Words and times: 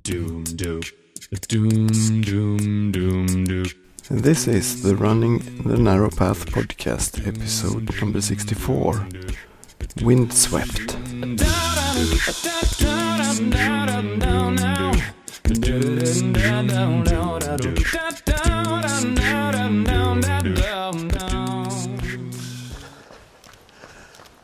Doom 0.00 0.44
doop. 0.44 0.90
Doom 1.48 2.22
doom 2.22 2.92
doom 2.92 3.26
doop. 3.44 3.74
This 4.08 4.48
is 4.48 4.82
the 4.82 4.96
Running 4.96 5.40
the 5.64 5.76
Narrow 5.76 6.08
Path 6.08 6.46
podcast, 6.46 7.26
episode 7.26 8.00
number 8.00 8.22
64 8.22 9.06
Windswept. 10.00 10.92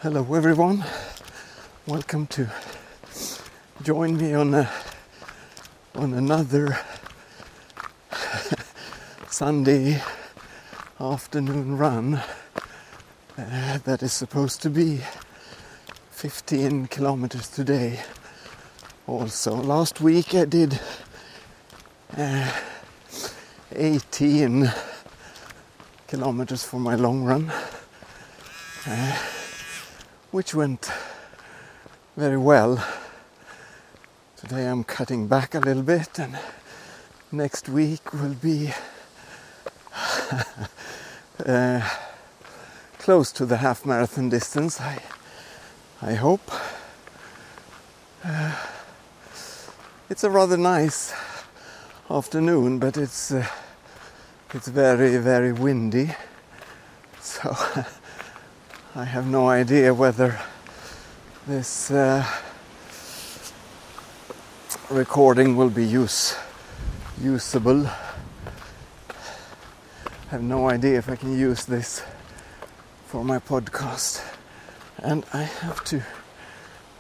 Hello, 0.03 0.35
everyone. 0.35 0.85
Welcome 1.87 2.27
to 2.27 2.51
join 3.83 4.19
me 4.19 4.35
on 4.35 4.53
a, 4.53 4.71
on 5.99 6.15
another 6.15 6.79
Sunday 9.29 10.01
afternoon 11.01 11.77
run 11.77 12.15
uh, 13.37 13.79
that 13.79 14.01
is 14.01 14.13
supposed 14.13 14.63
to 14.63 14.71
be 14.71 15.01
15 16.13 16.87
kilometers 16.87 17.49
today. 17.49 17.99
Also, 19.09 19.57
last 19.57 20.01
week 20.01 20.37
I 20.37 20.45
did 20.45 20.79
uh, 22.17 22.53
18 23.75 24.73
kilometers 26.07 26.63
for 26.63 26.79
my 26.79 26.95
long 26.95 27.25
run, 27.25 27.51
uh, 28.87 29.17
which 30.31 30.55
went 30.55 30.93
very 32.17 32.39
well. 32.39 32.85
Today 34.41 34.67
I'm 34.67 34.85
cutting 34.85 35.27
back 35.27 35.57
a 35.57 35.59
little 35.59 35.83
bit, 35.83 36.17
and 36.21 36.39
next 37.33 37.69
week 37.69 38.13
will 38.13 38.35
be 38.35 38.73
uh, 41.45 41.89
close 43.01 43.33
to 43.33 43.45
the 43.45 43.57
half 43.57 43.85
marathon 43.85 44.29
distance. 44.29 44.81
I 44.81 45.03
I 46.01 46.15
hope. 46.15 46.53
Uh, 48.25 48.55
it's 50.09 50.23
a 50.23 50.31
rather 50.31 50.57
nice 50.57 51.13
afternoon, 52.09 52.79
but 52.79 52.97
it's 52.97 53.33
uh, 53.33 53.45
it's 54.55 54.69
very 54.69 55.17
very 55.17 55.51
windy, 55.51 56.15
so 57.21 57.57
I 58.95 59.05
have 59.05 59.27
no 59.27 59.49
idea 59.49 59.93
whether 59.93 60.39
this 61.49 61.91
uh, 61.91 62.25
recording 64.91 65.55
will 65.55 65.69
be 65.69 65.85
use 65.85 66.35
usable. 67.21 67.87
I 67.87 67.93
have 70.31 70.43
no 70.43 70.71
idea 70.71 70.97
if 70.97 71.11
I 71.11 71.17
can 71.17 71.39
use 71.39 71.67
this 71.67 72.03
for 73.07 73.23
my 73.23 73.39
podcast, 73.39 74.25
and 74.99 75.27
I 75.35 75.43
have 75.43 75.85
to 75.85 76.03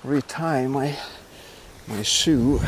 retie 0.04 0.66
my 0.66 0.98
my 1.86 2.02
shoe. 2.02 2.60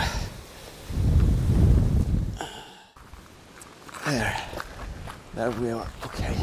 There, 4.06 4.42
there 5.34 5.50
we 5.50 5.70
are. 5.70 5.86
Okay. 6.06 6.34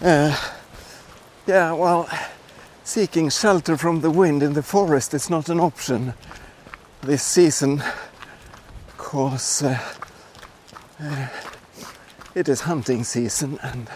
Uh, 0.00 0.34
yeah. 1.46 1.72
Well, 1.72 2.08
seeking 2.84 3.28
shelter 3.28 3.76
from 3.76 4.00
the 4.00 4.10
wind 4.10 4.42
in 4.42 4.54
the 4.54 4.62
forest 4.62 5.12
is 5.12 5.28
not 5.28 5.50
an 5.50 5.60
option 5.60 6.14
this 7.02 7.22
season. 7.22 7.82
Because 8.96 9.62
uh, 9.62 9.78
uh, 11.00 11.28
it 12.34 12.48
is 12.48 12.62
hunting 12.62 13.04
season 13.04 13.58
and 13.62 13.90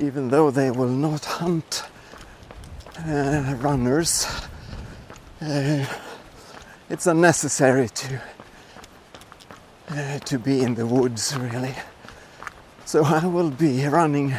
even 0.00 0.28
though 0.28 0.50
they 0.50 0.70
will 0.70 0.88
not 0.88 1.24
hunt 1.24 1.84
uh, 3.06 3.54
runners 3.60 4.26
uh, 5.40 5.86
it's 6.90 7.06
unnecessary 7.06 7.88
to 7.88 8.20
uh, 9.90 10.18
to 10.20 10.38
be 10.38 10.62
in 10.62 10.74
the 10.74 10.86
woods 10.86 11.36
really. 11.36 11.74
So 12.84 13.04
I 13.04 13.26
will 13.26 13.50
be 13.50 13.86
running 13.86 14.34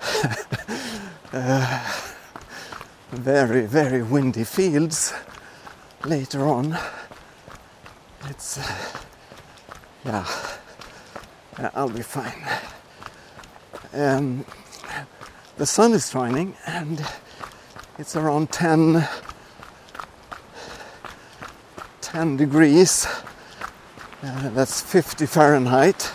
uh, 1.32 2.01
very, 3.12 3.66
very 3.66 4.02
windy 4.02 4.42
fields 4.42 5.12
later 6.06 6.48
on. 6.48 6.78
It's, 8.28 8.56
uh, 8.56 8.88
yeah, 10.06 10.26
I'll 11.74 11.90
be 11.90 12.02
fine. 12.02 12.42
Um, 13.92 14.46
the 15.58 15.66
sun 15.66 15.92
is 15.92 16.10
shining 16.10 16.56
and 16.66 17.06
it's 17.98 18.16
around 18.16 18.50
10, 18.50 19.06
10 22.00 22.36
degrees. 22.38 23.06
Uh, 24.22 24.48
that's 24.50 24.80
50 24.80 25.26
Fahrenheit, 25.26 26.10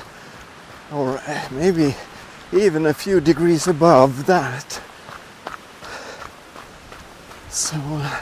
or 0.92 1.20
uh, 1.28 1.48
maybe 1.52 1.96
even 2.52 2.88
a 2.88 2.94
few 2.94 3.20
degrees 3.20 3.68
above 3.68 4.26
that. 4.26 4.82
So 7.50 7.78
uh, 7.80 8.22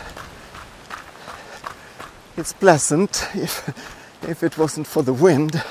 it's 2.38 2.54
pleasant 2.54 3.28
if 3.34 3.68
if 4.28 4.44
it 4.44 4.58
wasn't 4.58 4.88
for 4.88 5.04
the 5.04 5.14
wind. 5.14 5.62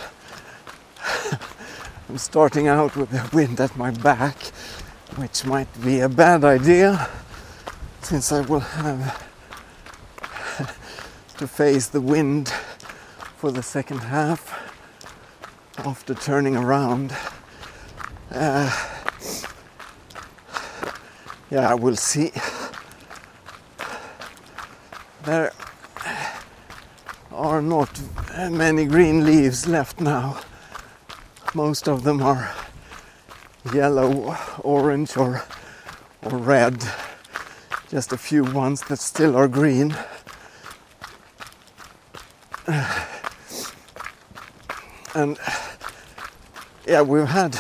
I'm 2.09 2.19
starting 2.19 2.69
out 2.69 2.97
with 2.97 3.11
the 3.11 3.29
wind 3.33 3.61
at 3.61 3.77
my 3.77 3.91
back, 3.91 4.37
which 5.17 5.45
might 5.45 5.69
be 5.83 6.01
a 6.01 6.09
bad 6.09 6.45
idea 6.45 7.09
since 8.03 8.33
I 8.33 8.41
will 8.43 8.61
have 8.61 9.25
to 11.39 11.47
face 11.47 11.87
the 11.87 12.01
wind 12.01 12.53
for 13.37 13.51
the 13.51 13.63
second 13.63 13.99
half 13.99 14.53
after 15.79 16.15
turning 16.15 16.57
around. 16.57 17.15
Uh, 18.31 18.71
yeah, 21.51 21.75
we'll 21.75 21.97
see. 21.97 22.33
There 25.25 25.53
are 27.33 27.63
not 27.63 28.01
many 28.51 28.85
green 28.85 29.25
leaves 29.25 29.67
left 29.67 29.99
now. 29.99 30.41
Most 31.55 31.89
of 31.89 32.03
them 32.03 32.23
are 32.23 32.55
yellow, 33.73 34.37
orange, 34.61 35.17
or, 35.17 35.43
or 36.23 36.37
red. 36.37 36.85
Just 37.89 38.13
a 38.13 38.19
few 38.19 38.45
ones 38.45 38.83
that 38.83 38.99
still 38.99 39.35
are 39.35 39.49
green. 39.49 39.97
And 45.15 45.39
yeah, 46.87 47.03
we've 47.03 47.29
had 47.29 47.59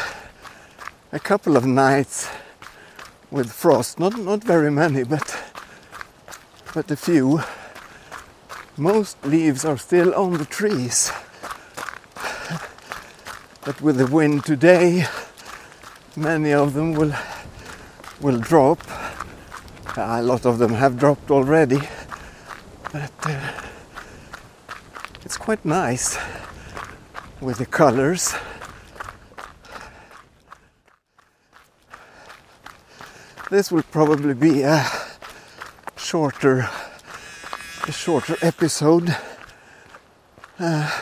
a 1.12 1.20
couple 1.20 1.56
of 1.56 1.64
nights 1.64 2.28
with 3.30 3.50
frost. 3.52 3.98
Not 3.98 4.18
not 4.18 4.42
very 4.42 4.70
many, 4.70 5.04
but 5.04 5.42
but 6.74 6.90
a 6.90 6.96
few. 6.96 7.40
Most 8.76 9.24
leaves 9.24 9.64
are 9.64 9.78
still 9.78 10.12
on 10.14 10.32
the 10.38 10.44
trees. 10.44 11.12
But 13.64 13.80
with 13.80 13.96
the 13.98 14.06
wind 14.06 14.44
today, 14.44 15.06
many 16.16 16.52
of 16.52 16.74
them 16.74 16.92
will 16.92 17.14
will 18.20 18.38
drop. 18.38 18.80
A 19.96 20.22
lot 20.22 20.44
of 20.44 20.58
them 20.58 20.72
have 20.72 20.98
dropped 20.98 21.30
already, 21.30 21.78
but 22.92 23.12
uh, 23.24 23.52
it's 25.24 25.36
quite 25.36 25.64
nice 25.64 26.18
with 27.40 27.58
the 27.58 27.66
colors. 27.66 28.34
This 33.50 33.70
will 33.70 33.84
probably 33.84 34.34
be 34.34 34.62
a 34.62 34.84
shorter, 35.96 36.68
a 37.88 37.92
shorter 37.92 38.36
episode, 38.40 39.14
uh, 40.58 41.00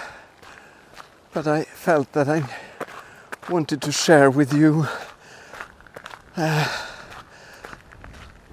but 1.33 1.47
I 1.47 1.63
felt 1.63 2.13
that 2.13 2.29
I 2.29 2.43
wanted 3.49 3.81
to 3.83 3.93
share 3.93 4.31
with 4.31 4.53
you 4.53 4.87
a 6.37 6.69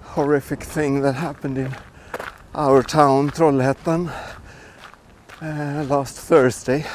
horrific 0.02 0.62
thing 0.62 1.02
that 1.02 1.14
happened 1.14 1.58
in 1.58 1.76
our 2.54 2.84
town, 2.84 3.32
Trollhättan, 3.32 4.14
uh, 5.42 5.84
last 5.90 6.16
Thursday. 6.18 6.86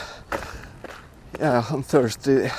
Yeah, 1.40 1.64
on 1.70 1.82
Thursday 1.82 2.52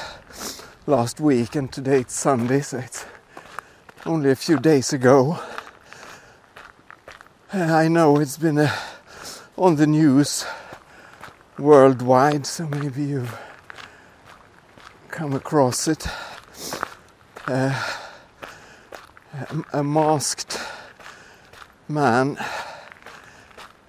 last 0.85 1.21
week, 1.21 1.55
and 1.55 1.71
today 1.71 2.01
it's 2.01 2.13
Sunday, 2.13 2.59
so 2.59 2.79
it's 2.79 3.05
only 4.05 4.31
a 4.31 4.35
few 4.35 4.59
days 4.59 4.91
ago. 4.91 5.39
Uh, 7.55 7.73
I 7.73 7.87
know 7.87 8.19
it's 8.19 8.37
been 8.37 8.57
a 8.57 8.69
on 9.55 9.77
the 9.77 9.87
news 9.87 10.45
worldwide, 11.57 12.45
so 12.45 12.67
maybe 12.67 13.01
you've 13.01 13.33
come 15.09 15.31
across 15.31 15.87
it. 15.87 16.05
Uh, 17.47 17.81
a, 19.31 19.63
a 19.71 19.83
masked 19.85 20.59
man 21.87 22.37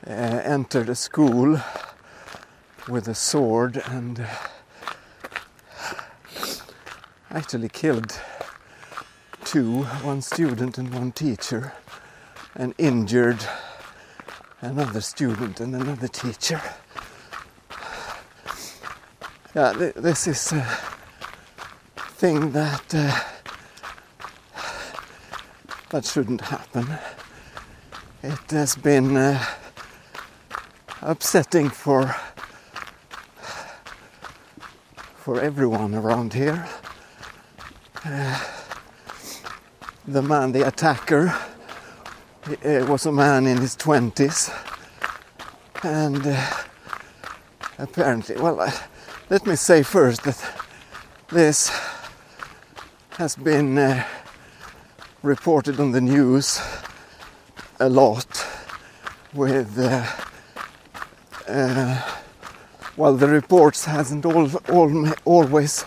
uh, 0.07 0.11
entered 0.11 0.89
a 0.89 0.95
school 0.95 1.61
with 2.89 3.09
a 3.09 3.17
sword 3.17 3.83
and 3.87 4.21
uh, 4.21 4.27
actually 7.33 7.69
killed 7.69 8.17
two, 9.45 9.83
one 10.05 10.23
student 10.23 10.79
and 10.79 10.95
one 10.95 11.11
teacher, 11.11 11.73
and 12.57 12.75
injured 12.79 13.39
another 14.61 15.01
student 15.01 15.61
and 15.61 15.75
another 15.75 16.09
teacher. 16.09 16.61
Yeah, 19.55 19.73
th- 19.73 19.95
this 19.95 20.27
is 20.27 20.53
a 20.53 20.65
thing 22.17 22.53
that 22.53 22.95
uh, 22.95 23.21
that 25.91 26.05
shouldn't 26.05 26.41
happen. 26.41 26.99
It 28.23 28.51
has 28.51 28.75
been 28.75 29.17
uh, 29.17 29.45
upsetting 31.03 31.69
for 31.69 32.17
for 35.15 35.41
everyone 35.41 35.95
around 35.95 36.33
here. 36.33 36.67
Uh, 38.05 38.41
the 40.07 40.23
man, 40.23 40.53
the 40.53 40.67
attacker, 40.67 41.35
uh, 42.47 42.87
was 42.87 43.07
a 43.07 43.13
man 43.13 43.47
in 43.47 43.59
his 43.59 43.75
twenties, 43.75 44.51
and 45.83 46.27
uh, 46.27 46.47
apparently, 47.79 48.37
well, 48.37 48.61
uh, 48.61 48.71
let 49.31 49.47
me 49.47 49.57
say 49.57 49.83
first 49.83 50.23
that 50.25 50.39
this 51.29 51.71
has 53.19 53.35
been 53.35 53.77
uh, 53.77 54.05
reported 55.23 55.81
on 55.81 55.91
the 55.91 56.01
news 56.01 56.61
a 57.81 57.89
lot 57.89 58.47
with 59.35 59.79
uh, 59.79 60.07
well 62.97 63.15
the 63.15 63.27
reports 63.27 63.85
hasn't 63.85 64.25
all, 64.25 64.49
all, 64.69 65.13
always 65.25 65.85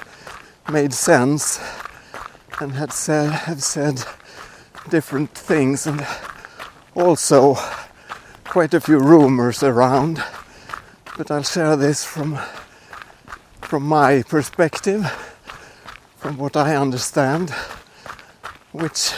made 0.71 0.93
sense 0.93 1.59
and 2.59 2.73
had 2.73 2.91
said, 2.91 3.31
have 3.31 3.63
said 3.63 4.03
different 4.89 5.31
things 5.31 5.87
and 5.87 6.05
also 6.95 7.55
quite 8.45 8.73
a 8.73 8.81
few 8.81 8.99
rumors 8.99 9.63
around 9.63 10.23
but 11.17 11.29
I'll 11.29 11.43
share 11.43 11.75
this 11.75 12.03
from 12.03 12.39
from 13.61 13.83
my 13.83 14.23
perspective 14.23 15.05
from 16.17 16.37
what 16.37 16.55
I 16.55 16.75
understand 16.75 17.51
which 18.71 19.11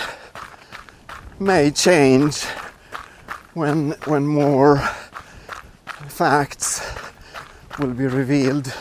may 1.39 1.71
change 1.71 2.43
when 3.53 3.91
when 4.05 4.25
more 4.27 4.77
facts 6.07 6.81
will 7.79 7.93
be 7.93 8.05
revealed. 8.05 8.73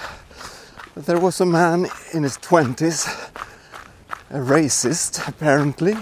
There 0.94 1.18
was 1.18 1.40
a 1.40 1.46
man 1.46 1.86
in 2.12 2.22
his 2.22 2.36
twenties, 2.36 3.06
a 4.30 4.38
racist 4.38 5.26
apparently, 5.28 5.94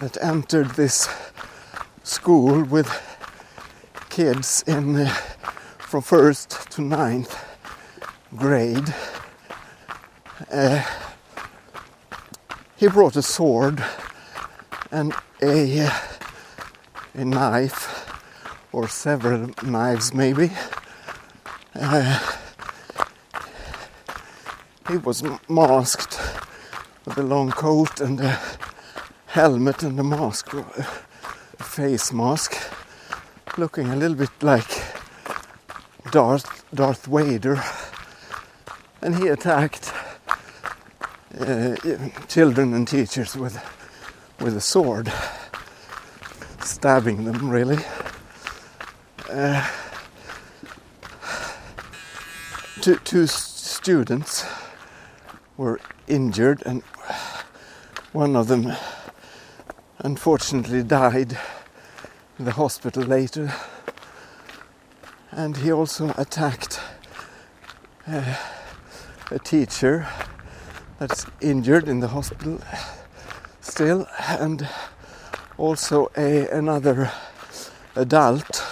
that 0.00 0.18
entered 0.20 0.70
this 0.70 1.08
school 2.08 2.64
with 2.64 2.90
kids 4.08 4.64
in 4.66 4.96
uh, 4.96 5.08
from 5.78 6.00
first 6.00 6.70
to 6.70 6.80
ninth 6.80 7.36
grade. 8.34 8.94
Uh, 10.50 10.82
he 12.76 12.88
brought 12.88 13.14
a 13.14 13.22
sword 13.22 13.84
and 14.90 15.12
a, 15.42 15.90
a 17.12 17.24
knife, 17.24 18.10
or 18.72 18.88
several 18.88 19.50
knives 19.62 20.14
maybe. 20.14 20.50
Uh, 21.74 22.18
he 24.88 24.96
was 24.96 25.22
masked 25.46 26.18
with 27.04 27.18
a 27.18 27.22
long 27.22 27.50
coat 27.50 28.00
and 28.00 28.18
a 28.20 28.40
helmet 29.26 29.82
and 29.82 30.00
a 30.00 30.04
mask, 30.04 30.54
face 31.78 32.12
mask, 32.12 32.56
looking 33.56 33.88
a 33.90 33.94
little 33.94 34.16
bit 34.16 34.42
like 34.42 34.68
Darth, 36.10 36.64
Darth 36.74 37.06
Vader. 37.06 37.62
And 39.00 39.14
he 39.14 39.28
attacked 39.28 39.92
uh, 41.38 41.76
children 42.26 42.74
and 42.74 42.88
teachers 42.88 43.36
with 43.36 43.56
with 44.40 44.56
a 44.56 44.60
sword, 44.60 45.12
stabbing 46.60 47.24
them 47.24 47.48
really. 47.48 47.78
Uh, 49.30 49.64
two, 52.80 52.96
two 53.04 53.28
students 53.28 54.44
were 55.56 55.78
injured, 56.08 56.60
and 56.66 56.82
one 58.12 58.34
of 58.34 58.48
them 58.48 58.72
unfortunately 60.00 60.82
died 60.82 61.38
in 62.38 62.44
the 62.44 62.52
hospital 62.52 63.02
later. 63.02 63.52
And 65.30 65.56
he 65.56 65.72
also 65.72 66.14
attacked 66.16 66.80
uh, 68.06 68.36
a 69.30 69.38
teacher 69.38 70.06
that's 70.98 71.26
injured 71.40 71.88
in 71.88 72.00
the 72.00 72.08
hospital 72.08 72.60
still, 73.60 74.06
and 74.28 74.68
also 75.56 76.10
a 76.16 76.48
another 76.48 77.12
adult 77.94 78.64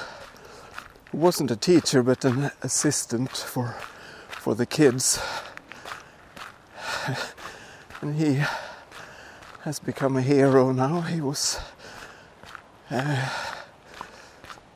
who 1.10 1.18
wasn't 1.18 1.50
a 1.50 1.56
teacher 1.56 2.02
but 2.02 2.24
an 2.24 2.50
assistant 2.62 3.30
for 3.30 3.74
for 4.28 4.54
the 4.54 4.66
kids, 4.66 5.20
and 8.00 8.16
he 8.16 8.42
has 9.62 9.78
become 9.78 10.16
a 10.16 10.22
hero 10.22 10.72
now. 10.72 11.00
He 11.00 11.20
was 11.20 11.60
uh, 12.90 13.28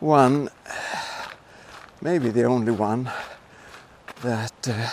one, 0.01 0.49
maybe 2.03 2.31
the 2.31 2.45
only 2.45 2.73
one 2.73 3.11
that 4.23 4.69
uh, 4.69 4.89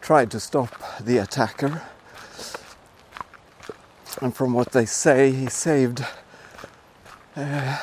tried 0.00 0.30
to 0.30 0.40
stop 0.40 0.74
the 1.00 1.18
attacker 1.18 1.82
and 4.20 4.34
from 4.34 4.52
what 4.52 4.72
they 4.72 4.84
say, 4.84 5.30
he 5.30 5.46
saved 5.46 6.04
uh, 7.36 7.78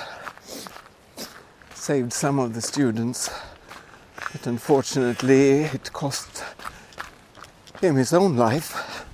saved 1.73 2.11
some 2.11 2.39
of 2.39 2.53
the 2.53 2.61
students. 2.61 3.29
But 4.31 4.47
unfortunately, 4.47 5.61
it 5.61 5.93
cost 5.93 6.43
him 7.79 7.95
his 7.95 8.13
own 8.13 8.35
life. 8.35 9.05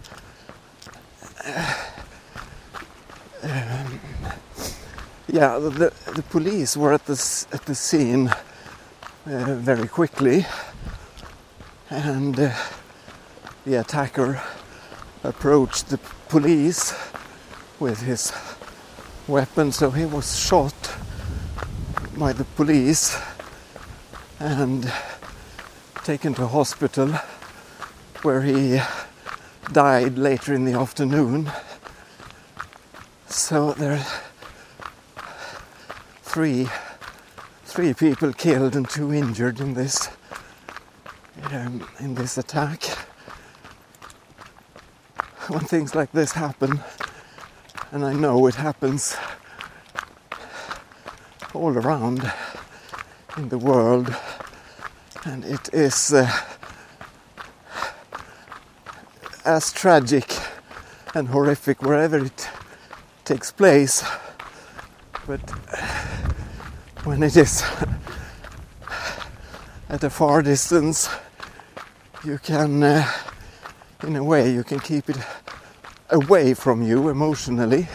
Uh, 1.45 1.75
um, 3.43 3.99
yeah, 5.31 5.57
the, 5.59 5.93
the 6.13 6.23
police 6.23 6.75
were 6.75 6.91
at 6.91 7.05
the 7.05 7.45
at 7.53 7.65
the 7.65 7.73
scene 7.73 8.27
uh, 8.27 9.55
very 9.55 9.87
quickly, 9.87 10.45
and 11.89 12.37
uh, 12.37 12.53
the 13.65 13.75
attacker 13.75 14.41
approached 15.23 15.87
the 15.89 15.99
police 16.27 16.93
with 17.79 18.01
his 18.01 18.33
weapon, 19.27 19.71
so 19.71 19.89
he 19.89 20.03
was 20.03 20.37
shot 20.37 20.97
by 22.17 22.33
the 22.33 22.43
police 22.43 23.17
and 24.39 24.91
taken 26.03 26.33
to 26.33 26.45
hospital 26.45 27.07
where 28.21 28.41
he 28.41 28.81
died 29.71 30.17
later 30.17 30.53
in 30.53 30.65
the 30.65 30.73
afternoon. 30.73 31.49
So 33.27 33.71
there 33.71 34.05
three 36.31 36.65
three 37.65 37.93
people 37.93 38.31
killed 38.31 38.73
and 38.73 38.89
two 38.89 39.13
injured 39.13 39.59
in 39.59 39.73
this 39.73 40.07
um, 41.51 41.85
in 41.99 42.15
this 42.15 42.37
attack. 42.37 42.85
When 45.49 45.59
things 45.59 45.93
like 45.93 46.13
this 46.13 46.31
happen, 46.31 46.79
and 47.91 48.05
I 48.05 48.13
know 48.13 48.47
it 48.47 48.55
happens 48.55 49.17
all 51.53 51.77
around 51.77 52.31
in 53.35 53.49
the 53.49 53.57
world, 53.57 54.15
and 55.25 55.43
it 55.43 55.73
is 55.73 56.13
uh, 56.13 56.31
as 59.43 59.73
tragic 59.73 60.33
and 61.13 61.27
horrific 61.27 61.81
wherever 61.81 62.23
it 62.23 62.49
takes 63.25 63.51
place. 63.51 64.01
But 65.27 65.41
when 67.03 67.23
it 67.23 67.35
is 67.35 67.63
at 69.89 70.03
a 70.03 70.09
far 70.09 70.43
distance, 70.43 71.09
you 72.23 72.37
can, 72.37 72.83
uh, 72.83 73.11
in 74.03 74.15
a 74.15 74.23
way, 74.23 74.53
you 74.53 74.63
can 74.63 74.79
keep 74.79 75.09
it 75.09 75.17
away 76.11 76.53
from 76.53 76.83
you 76.83 77.09
emotionally. 77.09 77.87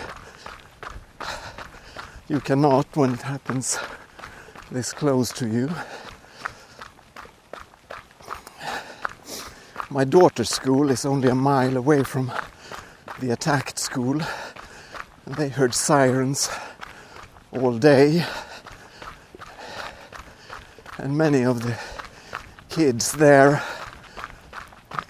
You 2.27 2.41
cannot 2.41 2.97
when 2.97 3.15
it 3.15 3.23
happens 3.23 3.79
this 4.73 4.93
close 4.93 5.31
to 5.35 5.47
you. 5.47 5.71
My 9.89 10.03
daughter's 10.03 10.51
school 10.51 10.91
is 10.91 11.07
only 11.07 11.29
a 11.29 11.35
mile 11.35 11.77
away 11.77 12.03
from 12.03 12.33
the 13.21 13.31
attacked 13.31 13.79
school. 13.79 14.21
They 15.25 15.49
heard 15.49 15.75
sirens 15.75 16.51
all 17.53 17.79
day. 17.79 18.25
And 20.99 21.17
many 21.17 21.45
of 21.45 21.63
the 21.63 21.77
kids 22.71 23.13
there 23.13 23.63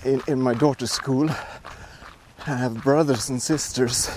in, 0.05 0.21
in 0.27 0.41
my 0.41 0.53
daughter's 0.53 0.91
school 0.91 1.29
have 2.39 2.83
brothers 2.83 3.29
and 3.29 3.41
sisters 3.41 4.11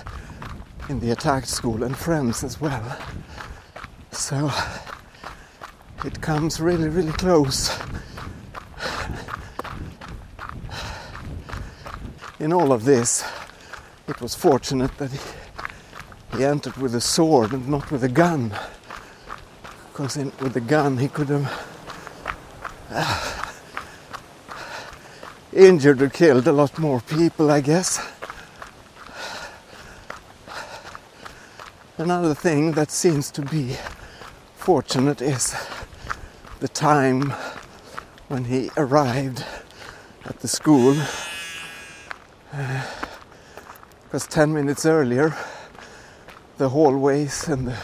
in 0.90 1.00
the 1.00 1.12
attacked 1.12 1.48
school 1.48 1.84
and 1.84 1.96
friends 1.96 2.44
as 2.44 2.60
well. 2.60 2.98
So 4.12 4.52
it 6.04 6.22
comes 6.22 6.60
really, 6.60 6.90
really 6.90 7.12
close. 7.12 7.78
In 12.40 12.52
all 12.52 12.72
of 12.72 12.86
this, 12.86 13.24
it 14.08 14.20
was 14.22 14.34
fortunate 14.34 14.98
that 14.98 15.12
he, 15.12 15.20
he 16.38 16.46
entered 16.46 16.78
with 16.78 16.96
a 16.96 17.02
sword 17.02 17.52
and 17.52 17.68
not 17.68 17.92
with 17.92 18.04
a 18.04 18.10
gun. 18.10 18.54
Because 20.00 20.15
in, 20.15 20.32
with 20.39 20.53
the 20.53 20.62
gun 20.62 20.98
he 20.98 21.10
could 21.10 21.27
have 21.27 21.51
uh, 22.89 23.51
injured 25.51 26.01
or 26.01 26.08
killed 26.08 26.48
a 26.48 26.53
lot 26.53 26.79
more 26.79 27.01
people, 27.01 27.51
I 27.51 27.60
guess. 27.60 28.00
Another 31.98 32.34
thing 32.34 32.72
that 32.72 32.91
seems 32.91 33.29
to 33.32 33.41
be 33.41 33.75
fortunate 34.56 35.22
is 35.22 35.53
the 36.62 36.70
time 36.70 37.34
when 38.29 38.46
he 38.46 38.72
arrived 38.77 39.44
at 40.24 40.39
the 40.39 40.48
school. 40.48 40.96
Because 44.06 44.27
uh, 44.27 44.29
10 44.29 44.53
minutes 44.53 44.86
earlier, 44.86 45.36
the 46.58 46.70
hallways 46.70 47.50
and 47.50 47.68
the 47.68 47.77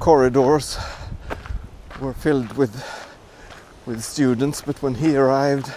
corridors 0.00 0.76
were 2.00 2.12
filled 2.12 2.56
with, 2.56 2.84
with 3.86 4.02
students, 4.02 4.60
but 4.60 4.82
when 4.82 4.96
he 4.96 5.16
arrived, 5.16 5.72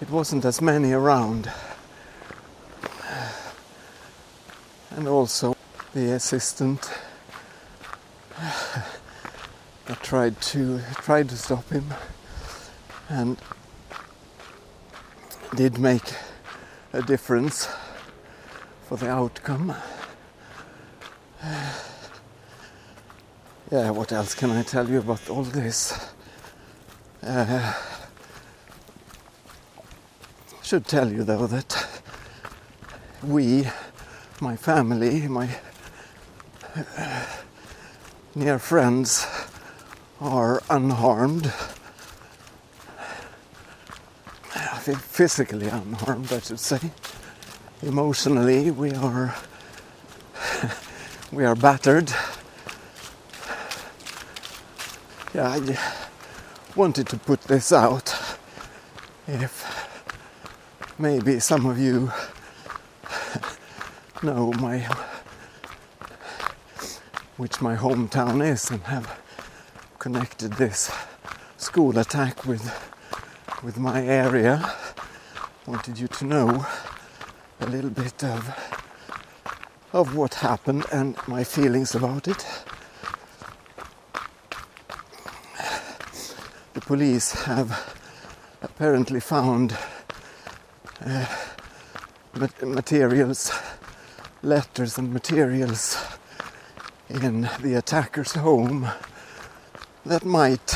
it 0.00 0.10
wasn't 0.10 0.44
as 0.44 0.60
many 0.60 0.92
around. 0.92 1.50
And 4.90 5.08
also, 5.08 5.56
the 5.94 6.12
assistant 6.12 6.90
that 9.86 10.02
tried 10.02 10.40
to 10.40 10.80
tried 10.96 11.28
to 11.28 11.36
stop 11.36 11.68
him 11.70 11.94
and 13.08 13.38
did 15.54 15.78
make 15.78 16.14
a 16.92 17.02
difference 17.02 17.68
for 18.82 18.96
the 18.96 19.08
outcome. 19.08 19.74
Yeah, 23.70 23.90
what 23.90 24.12
else 24.12 24.34
can 24.34 24.50
I 24.50 24.62
tell 24.62 24.88
you 24.88 24.98
about 24.98 25.28
all 25.28 25.42
this? 25.42 26.10
Uh, 27.22 27.74
should 30.62 30.86
tell 30.86 31.10
you 31.10 31.24
though 31.24 31.46
that 31.46 32.02
we, 33.22 33.66
my 34.40 34.56
family, 34.56 35.28
my 35.28 35.48
near 38.34 38.58
friends 38.58 39.26
are 40.20 40.62
unharmed. 40.70 41.46
I 44.54 44.78
think 44.78 44.98
physically 44.98 45.68
unharmed, 45.68 46.32
I 46.32 46.40
should 46.40 46.60
say. 46.60 46.92
Emotionally, 47.82 48.70
we 48.70 48.92
are 48.92 49.34
we 51.32 51.44
are 51.44 51.54
battered. 51.54 52.12
Yeah, 55.38 55.50
I 55.50 55.78
wanted 56.74 57.06
to 57.10 57.16
put 57.16 57.42
this 57.42 57.72
out. 57.72 58.12
If 59.28 59.54
maybe 60.98 61.38
some 61.38 61.64
of 61.64 61.78
you 61.78 62.10
know 64.20 64.50
my 64.54 64.80
which 67.36 67.60
my 67.60 67.76
hometown 67.76 68.44
is 68.44 68.68
and 68.68 68.82
have 68.82 69.16
connected 70.00 70.54
this 70.54 70.90
school 71.56 71.96
attack 72.00 72.44
with 72.44 72.64
with 73.62 73.78
my 73.78 74.04
area 74.04 74.74
wanted 75.66 76.00
you 76.00 76.08
to 76.08 76.24
know 76.24 76.66
a 77.60 77.66
little 77.66 77.90
bit 77.90 78.24
of 78.24 78.40
of 79.92 80.16
what 80.16 80.34
happened 80.34 80.84
and 80.90 81.16
my 81.28 81.44
feelings 81.44 81.94
about 81.94 82.26
it 82.26 82.44
police 86.88 87.32
have 87.44 87.70
apparently 88.62 89.20
found 89.20 89.76
uh, 91.04 91.26
materials 92.62 93.52
letters 94.42 94.96
and 94.96 95.12
materials 95.12 96.02
in 97.10 97.42
the 97.60 97.74
attacker's 97.74 98.32
home 98.32 98.88
that 100.06 100.24
might 100.24 100.74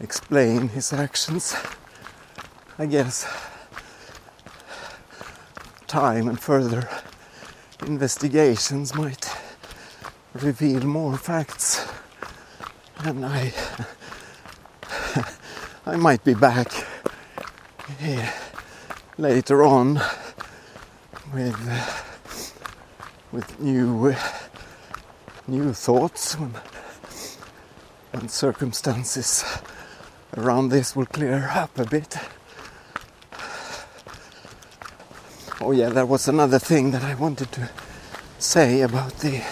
explain 0.00 0.68
his 0.68 0.90
actions. 0.90 1.54
I 2.78 2.86
guess 2.86 3.30
time 5.86 6.28
and 6.28 6.40
further 6.40 6.88
investigations 7.86 8.94
might 8.94 9.30
reveal 10.32 10.80
more 10.86 11.18
facts 11.18 11.86
and 13.04 13.26
I 13.26 13.52
I 15.84 15.96
might 15.96 16.22
be 16.22 16.34
back 16.34 16.72
here 17.98 18.32
later 19.18 19.64
on 19.64 20.00
with 21.34 21.58
with 23.32 23.58
new 23.58 24.14
new 25.48 25.72
thoughts 25.72 26.38
when, 26.38 26.54
when 28.12 28.28
circumstances 28.28 29.44
around 30.36 30.68
this 30.68 30.94
will 30.94 31.06
clear 31.06 31.50
up 31.52 31.76
a 31.76 31.84
bit. 31.84 32.16
Oh, 35.60 35.72
yeah, 35.72 35.88
there 35.88 36.06
was 36.06 36.28
another 36.28 36.60
thing 36.60 36.92
that 36.92 37.02
I 37.02 37.14
wanted 37.14 37.50
to 37.52 37.70
say 38.38 38.82
about 38.82 39.18
the 39.18 39.42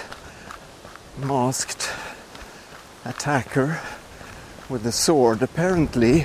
masked 1.19 1.91
attacker 3.05 3.81
with 4.71 4.85
the 4.85 4.93
sword. 4.93 5.43
Apparently, 5.43 6.25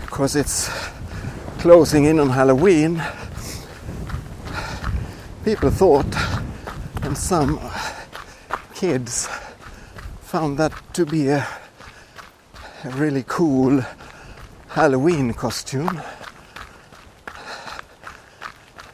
because 0.00 0.36
it's 0.36 0.70
closing 1.58 2.04
in 2.04 2.20
on 2.20 2.30
Halloween, 2.30 3.02
people 5.44 5.70
thought, 5.70 6.06
and 7.02 7.18
some 7.18 7.60
kids 8.74 9.28
found 10.20 10.58
that 10.58 10.72
to 10.94 11.04
be 11.04 11.28
a, 11.28 11.44
a 12.84 12.90
really 12.90 13.24
cool 13.26 13.82
Halloween 14.68 15.34
costume. 15.34 16.00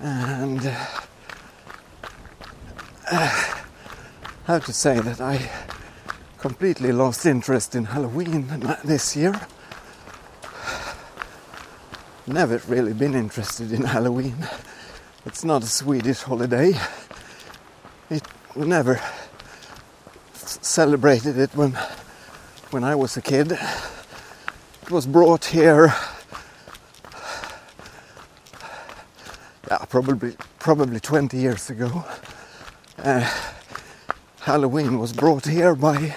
And 0.00 0.66
uh, 3.10 3.54
have 4.46 4.64
to 4.64 4.72
say 4.72 4.98
that 5.00 5.20
I 5.20 5.50
completely 6.44 6.92
lost 6.92 7.24
interest 7.24 7.74
in 7.74 7.86
Halloween 7.86 8.46
this 8.84 9.16
year. 9.16 9.32
Never 12.26 12.60
really 12.68 12.92
been 12.92 13.14
interested 13.14 13.72
in 13.72 13.82
Halloween. 13.84 14.36
It's 15.24 15.42
not 15.42 15.62
a 15.62 15.66
Swedish 15.66 16.20
holiday. 16.20 16.74
It 18.10 18.22
never 18.54 19.00
celebrated 20.34 21.38
it 21.38 21.56
when 21.56 21.72
when 22.72 22.84
I 22.84 22.94
was 22.94 23.16
a 23.16 23.22
kid. 23.22 23.52
It 24.82 24.90
was 24.90 25.06
brought 25.06 25.46
here. 25.46 25.94
Yeah, 29.70 29.78
probably 29.88 30.36
probably 30.58 31.00
20 31.00 31.38
years 31.38 31.70
ago. 31.70 32.04
Uh, 32.98 33.30
Halloween 34.40 34.98
was 34.98 35.14
brought 35.14 35.46
here 35.46 35.74
by 35.74 36.14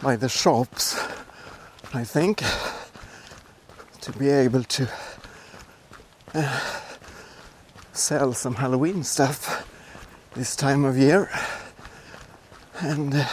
by 0.00 0.14
the 0.14 0.28
shops, 0.28 0.96
I 1.92 2.04
think, 2.04 2.42
to 4.00 4.12
be 4.12 4.28
able 4.28 4.62
to 4.62 4.88
uh, 6.34 6.60
sell 7.92 8.32
some 8.32 8.54
Halloween 8.54 9.02
stuff 9.02 9.66
this 10.34 10.54
time 10.54 10.84
of 10.84 10.96
year. 10.96 11.28
And 12.78 13.12
uh, 13.12 13.24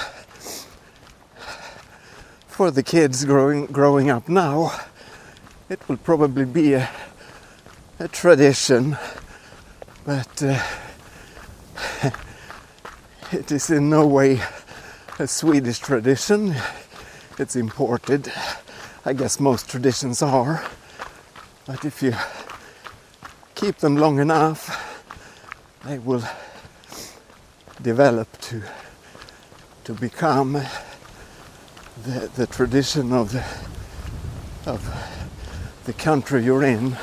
for 2.47 2.71
the 2.71 2.81
kids 2.81 3.25
growing 3.25 3.67
growing 3.67 4.09
up 4.09 4.27
now, 4.27 4.71
it 5.69 5.87
will 5.87 5.97
probably 5.97 6.45
be 6.45 6.73
a, 6.73 6.89
a 7.99 8.07
tradition, 8.07 8.97
but 10.03 10.41
uh, 10.41 10.59
it 13.31 13.51
is 13.51 13.69
in 13.69 13.91
no 13.91 14.07
way 14.07 14.41
a 15.17 15.27
Swedish 15.27 15.79
tradition. 15.79 16.53
It's 17.39 17.55
imported. 17.55 18.31
I 19.05 19.13
guess 19.13 19.39
most 19.39 19.69
traditions 19.69 20.21
are. 20.21 20.63
But 21.65 21.85
if 21.85 22.03
you 22.03 22.13
keep 23.55 23.77
them 23.77 23.95
long 23.95 24.19
enough, 24.19 25.05
they 25.85 25.99
will 25.99 26.23
develop 27.81 28.29
to 28.41 28.63
to 29.85 29.93
become 29.93 30.53
the, 32.03 32.29
the 32.35 32.47
tradition 32.47 33.13
of 33.13 33.31
the 33.31 33.45
of 34.69 34.83
the 35.85 35.93
country 35.93 36.43
you're 36.43 36.63
in. 36.63 36.97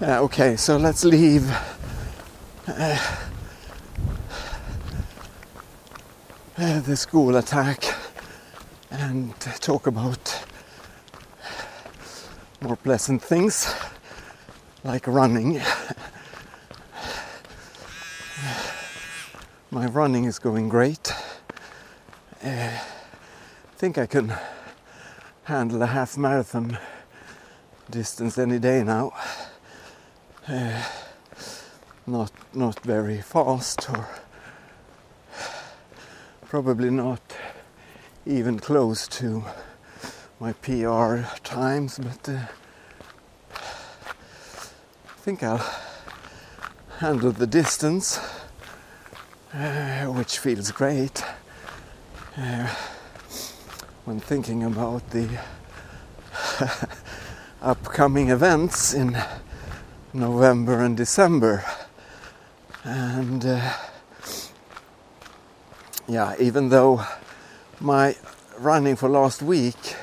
Yeah, 0.00 0.20
okay, 0.20 0.56
so 0.56 0.78
let's 0.78 1.04
leave. 1.04 1.54
Uh, 2.66 2.96
uh, 6.56 6.80
the 6.80 6.96
school 6.96 7.36
attack 7.36 7.84
and 8.90 9.38
talk 9.60 9.86
about 9.86 10.46
more 12.62 12.76
pleasant 12.76 13.22
things 13.22 13.74
like 14.84 15.06
running. 15.06 15.60
My 19.70 19.84
running 19.86 20.24
is 20.24 20.38
going 20.38 20.70
great. 20.70 21.12
Uh, 22.42 22.48
I 22.48 22.80
think 23.76 23.98
I 23.98 24.06
can 24.06 24.32
handle 25.44 25.82
a 25.82 25.86
half 25.88 26.16
marathon 26.16 26.78
distance 27.90 28.38
any 28.38 28.58
day 28.58 28.82
now. 28.82 29.12
Uh, 30.50 30.82
not 32.08 32.32
not 32.52 32.80
very 32.80 33.20
fast 33.20 33.88
or 33.88 34.08
probably 36.48 36.90
not 36.90 37.22
even 38.26 38.58
close 38.58 39.06
to 39.06 39.44
my 40.40 40.52
PR 40.54 41.20
times, 41.44 42.00
but 42.00 42.28
uh, 42.28 42.46
I 43.54 45.20
think 45.20 45.44
I'll 45.44 45.64
handle 46.98 47.30
the 47.30 47.46
distance, 47.46 48.18
uh, 49.54 50.06
which 50.06 50.40
feels 50.40 50.72
great. 50.72 51.22
Uh, 52.36 52.66
when 54.04 54.18
thinking 54.18 54.64
about 54.64 55.10
the 55.10 55.28
upcoming 57.62 58.30
events 58.30 58.92
in 58.92 59.16
November 60.12 60.80
and 60.80 60.96
December. 60.96 61.64
And 62.82 63.44
uh, 63.46 63.74
yeah, 66.08 66.34
even 66.40 66.68
though 66.68 67.04
my 67.78 68.16
running 68.58 68.96
for 68.96 69.08
last 69.08 69.42
week 69.42 69.94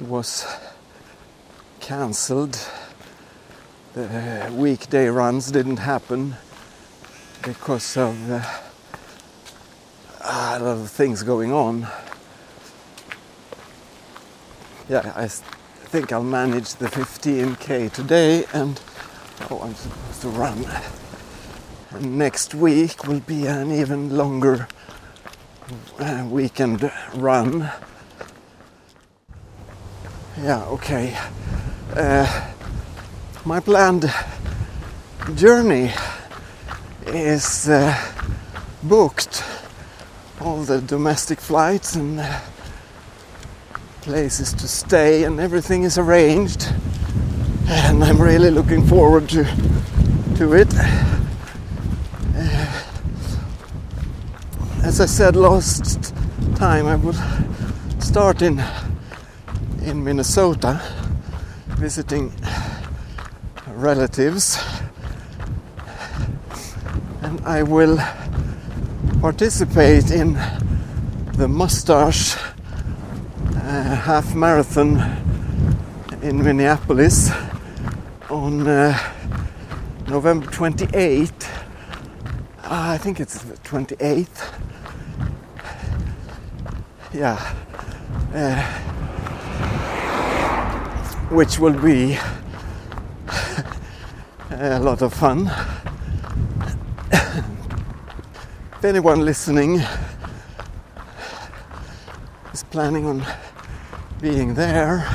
was 0.00 0.46
cancelled, 1.80 2.58
the 3.94 4.52
weekday 4.52 5.08
runs 5.08 5.50
didn't 5.50 5.78
happen 5.78 6.36
because 7.42 7.96
of 7.96 8.30
uh, 8.30 8.42
a 10.20 10.58
lot 10.60 10.62
of 10.62 10.90
things 10.90 11.22
going 11.22 11.52
on. 11.52 11.88
Yeah, 14.88 15.12
I 15.16 15.26
think 15.26 16.12
I'll 16.12 16.22
manage 16.22 16.74
the 16.74 16.86
15k 16.86 17.90
today 17.92 18.44
and 18.52 18.80
Oh, 19.50 19.60
I'm 19.62 19.74
supposed 19.74 20.22
to 20.22 20.28
run. 20.28 20.66
And 21.90 22.18
next 22.18 22.54
week 22.54 23.04
will 23.06 23.20
be 23.20 23.46
an 23.46 23.72
even 23.72 24.16
longer 24.16 24.68
uh, 25.98 26.26
weekend 26.30 26.90
run. 27.14 27.70
Yeah, 30.40 30.64
okay. 30.66 31.16
Uh, 31.94 32.50
my 33.44 33.60
planned 33.60 34.12
journey 35.34 35.92
is 37.06 37.68
uh, 37.68 37.96
booked. 38.82 39.44
All 40.40 40.62
the 40.62 40.80
domestic 40.80 41.40
flights 41.40 41.96
and 41.96 42.20
uh, 42.20 42.40
places 44.00 44.52
to 44.54 44.68
stay 44.68 45.24
and 45.24 45.40
everything 45.40 45.82
is 45.82 45.98
arranged 45.98 46.72
and 47.66 48.04
I'm 48.04 48.20
really 48.20 48.50
looking 48.50 48.86
forward 48.86 49.28
to 49.30 49.44
to 50.36 50.52
it. 50.52 50.68
Uh, 52.36 52.82
as 54.82 55.00
I 55.00 55.06
said 55.06 55.36
last 55.36 56.14
time, 56.56 56.86
I 56.86 56.96
will 56.96 57.14
start 58.00 58.42
in 58.42 58.62
in 59.82 60.04
Minnesota, 60.04 60.80
visiting 61.78 62.32
relatives, 63.68 64.58
and 67.22 67.40
I 67.46 67.62
will 67.62 67.98
participate 69.20 70.10
in 70.10 70.34
the 71.36 71.48
Mustache 71.48 72.36
uh, 72.36 73.96
half 74.04 74.34
marathon 74.34 75.00
in 76.22 76.42
Minneapolis 76.42 77.30
on 78.44 78.66
uh, 78.68 78.92
November 80.06 80.44
28th. 80.48 81.48
Uh, 82.62 82.68
I 82.68 82.98
think 82.98 83.18
it's 83.18 83.38
the 83.42 83.56
28th. 83.56 84.52
Yeah. 87.14 87.54
Uh, 88.34 88.62
which 91.30 91.58
will 91.58 91.72
be 91.72 92.18
a 94.50 94.78
lot 94.78 95.00
of 95.00 95.14
fun. 95.14 95.50
if 97.10 98.84
anyone 98.84 99.24
listening 99.24 99.80
is 102.52 102.62
planning 102.64 103.06
on 103.06 103.24
being 104.20 104.52
there, 104.52 105.08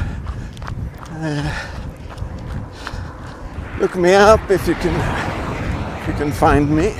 uh, 1.12 1.68
look 3.80 3.96
me 3.96 4.13
up 4.13 4.52
if 4.52 4.68
you 4.68 4.76
can 4.76 4.94
if 6.02 6.08
you 6.10 6.13
can 6.15 6.32
find 6.34 6.70
me. 6.70 6.94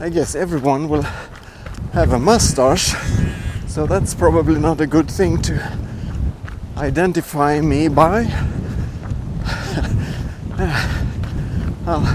I 0.00 0.08
guess 0.08 0.34
everyone 0.34 0.88
will 0.88 1.04
have 1.92 2.14
a 2.14 2.18
mustache, 2.18 2.94
so 3.66 3.84
that's 3.84 4.14
probably 4.14 4.58
not 4.58 4.80
a 4.80 4.86
good 4.86 5.10
thing 5.10 5.42
to 5.42 5.78
identify 6.78 7.60
me 7.60 7.88
by. 7.88 8.20
I'll, 11.86 12.06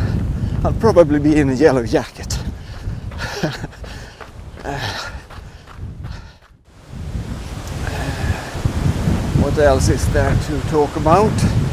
I'll 0.65 0.73
probably 0.79 1.19
be 1.19 1.39
in 1.39 1.51
a 1.51 1.53
yellow 1.53 1.85
jacket. 1.85 2.33
what 9.43 9.57
else 9.59 9.89
is 9.89 10.11
there 10.11 10.35
to 10.35 10.59
talk 10.69 10.95
about? 10.95 11.64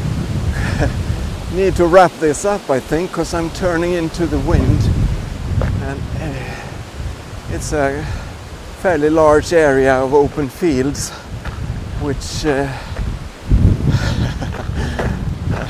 Need 1.55 1.77
to 1.77 1.87
wrap 1.87 2.11
this 2.13 2.45
up, 2.47 2.71
I 2.71 2.81
think, 2.81 3.11
because 3.11 3.35
I'm 3.35 3.51
turning 3.51 3.93
into 3.93 4.27
the 4.27 4.39
wind, 4.41 4.81
and 5.83 6.01
uh, 6.19 6.57
it's 7.51 7.73
a 7.73 8.03
fairly 8.81 9.11
large 9.11 9.53
area 9.53 9.95
of 9.95 10.15
open 10.15 10.49
fields, 10.49 11.11
which 12.01 12.47
uh, 12.47 12.67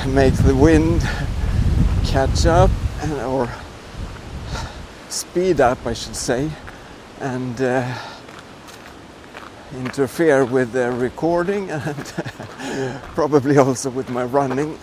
makes 0.09 0.38
the 0.38 0.55
wind 0.55 1.01
catch 2.05 2.47
up 2.47 2.71
or 3.25 3.49
speed 5.09 5.61
up, 5.61 5.85
I 5.85 5.95
should 5.95 6.16
say, 6.16 6.49
and 7.21 7.61
uh, 7.61 7.92
interfere 9.75 10.45
with 10.45 10.73
the 10.73 10.92
recording 10.92 11.71
and 11.73 11.97
probably 13.14 13.59
also 13.59 13.90
with 13.90 14.09
my 14.11 14.23
running 14.25 14.79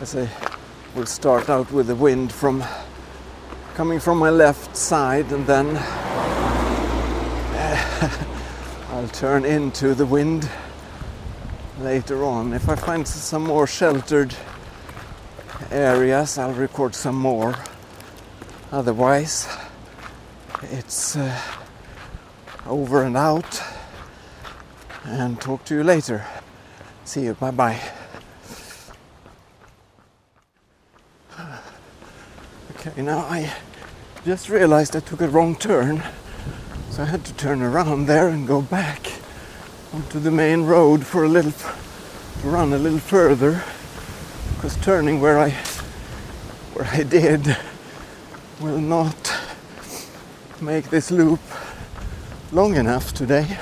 as 0.00 0.14
I 0.14 0.28
will 0.94 1.06
start 1.06 1.48
out 1.50 1.72
with 1.72 1.88
the 1.88 1.96
wind 1.96 2.32
from 2.32 2.62
coming 3.74 3.98
from 3.98 4.18
my 4.18 4.30
left 4.30 4.76
side 4.76 5.32
and 5.32 5.44
then 5.46 5.76
I'll 8.90 9.08
turn 9.08 9.44
into 9.44 9.94
the 9.94 10.06
wind 10.06 10.48
later 11.80 12.24
on. 12.24 12.52
If 12.52 12.68
I 12.68 12.76
find 12.76 13.06
some 13.08 13.44
more 13.44 13.66
sheltered 13.66 14.34
areas, 15.70 16.38
I'll 16.38 16.52
record 16.52 16.94
some 16.94 17.16
more. 17.16 17.56
Otherwise, 18.70 19.48
it's 20.62 21.16
uh, 21.16 21.40
over 22.66 23.02
and 23.02 23.16
out. 23.16 23.62
And 25.04 25.40
talk 25.40 25.64
to 25.64 25.74
you 25.74 25.82
later. 25.82 26.24
See 27.04 27.22
you. 27.22 27.34
Bye 27.34 27.50
bye. 27.50 27.97
Okay, 32.80 33.02
now 33.02 33.18
I 33.18 33.52
just 34.24 34.48
realized 34.48 34.94
I 34.94 35.00
took 35.00 35.20
a 35.20 35.26
wrong 35.26 35.56
turn. 35.56 36.00
So 36.90 37.02
I 37.02 37.06
had 37.06 37.24
to 37.24 37.34
turn 37.34 37.60
around 37.60 38.06
there 38.06 38.28
and 38.28 38.46
go 38.46 38.62
back 38.62 39.10
onto 39.92 40.20
the 40.20 40.30
main 40.30 40.62
road 40.62 41.04
for 41.04 41.24
a 41.24 41.28
little, 41.28 41.50
to 41.50 42.48
run 42.48 42.72
a 42.72 42.78
little 42.78 43.00
further. 43.00 43.64
Because 44.54 44.76
turning 44.76 45.20
where 45.20 45.40
I, 45.40 45.50
where 46.74 46.86
I 46.86 47.02
did, 47.02 47.56
will 48.60 48.78
not 48.78 49.32
make 50.60 50.88
this 50.88 51.10
loop 51.10 51.40
long 52.52 52.76
enough 52.76 53.12
today. 53.12 53.58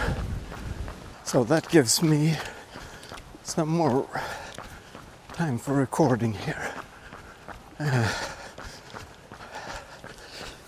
So 1.25 1.43
that 1.45 1.71
gives 1.71 2.03
me 2.03 2.37
some 3.45 3.71
more 3.71 4.07
time 5.33 5.57
for 5.57 5.73
recording 5.73 6.35
here. 6.35 6.56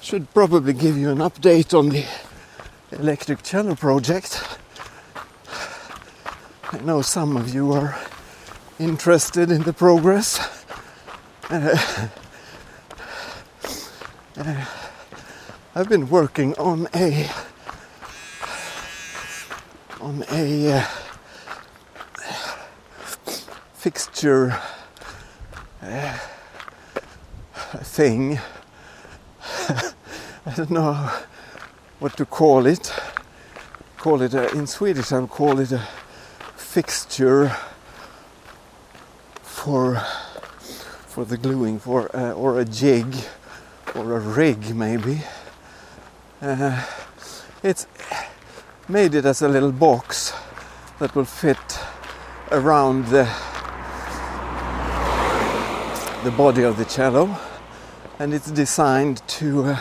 Should 0.09 0.33
probably 0.33 0.73
give 0.73 0.97
you 0.97 1.11
an 1.11 1.19
update 1.19 1.79
on 1.79 1.91
the 1.91 2.07
electric 2.93 3.43
cello 3.43 3.75
project. 3.75 4.43
I 6.73 6.79
know 6.79 7.03
some 7.03 7.37
of 7.37 7.53
you 7.53 7.75
are 7.75 7.95
interested 8.79 9.51
in 9.51 9.65
the 9.65 9.75
progress. 9.75 10.65
Uh, 11.51 12.09
uh, 14.39 14.65
I've 15.75 15.91
been 15.91 16.09
working 16.09 16.55
on 16.55 16.89
a 16.95 17.29
on 20.01 20.25
a 20.33 20.73
uh, 20.73 20.87
fixture 23.75 24.59
uh, 25.83 26.19
thing. 27.83 28.39
Don't 30.59 30.71
know 30.73 31.09
what 32.01 32.17
to 32.17 32.27
call 32.27 32.67
it. 32.67 32.93
Call 33.97 34.23
it 34.23 34.35
a, 34.35 34.51
in 34.57 34.67
Swedish. 34.67 35.13
I 35.13 35.21
would 35.21 35.31
call 35.31 35.61
it 35.61 35.71
a 35.71 35.87
fixture 36.57 37.57
for 39.41 40.03
for 41.07 41.25
the 41.25 41.37
gluing, 41.37 41.79
for 41.79 42.11
uh, 42.13 42.33
or 42.33 42.59
a 42.59 42.65
jig, 42.65 43.07
or 43.95 44.17
a 44.17 44.19
rig 44.19 44.75
maybe. 44.75 45.23
Uh, 46.43 46.85
it's 47.63 47.87
made 48.89 49.15
it 49.15 49.25
as 49.27 49.43
a 49.43 49.49
little 49.49 49.71
box 49.71 50.35
that 50.99 51.15
will 51.15 51.25
fit 51.25 51.79
around 52.51 53.05
the 53.05 53.33
the 56.25 56.33
body 56.33 56.65
of 56.65 56.77
the 56.77 56.85
cello, 56.85 57.39
and 58.19 58.35
it's 58.35 58.51
designed 58.51 59.23
to. 59.29 59.63
Uh, 59.63 59.81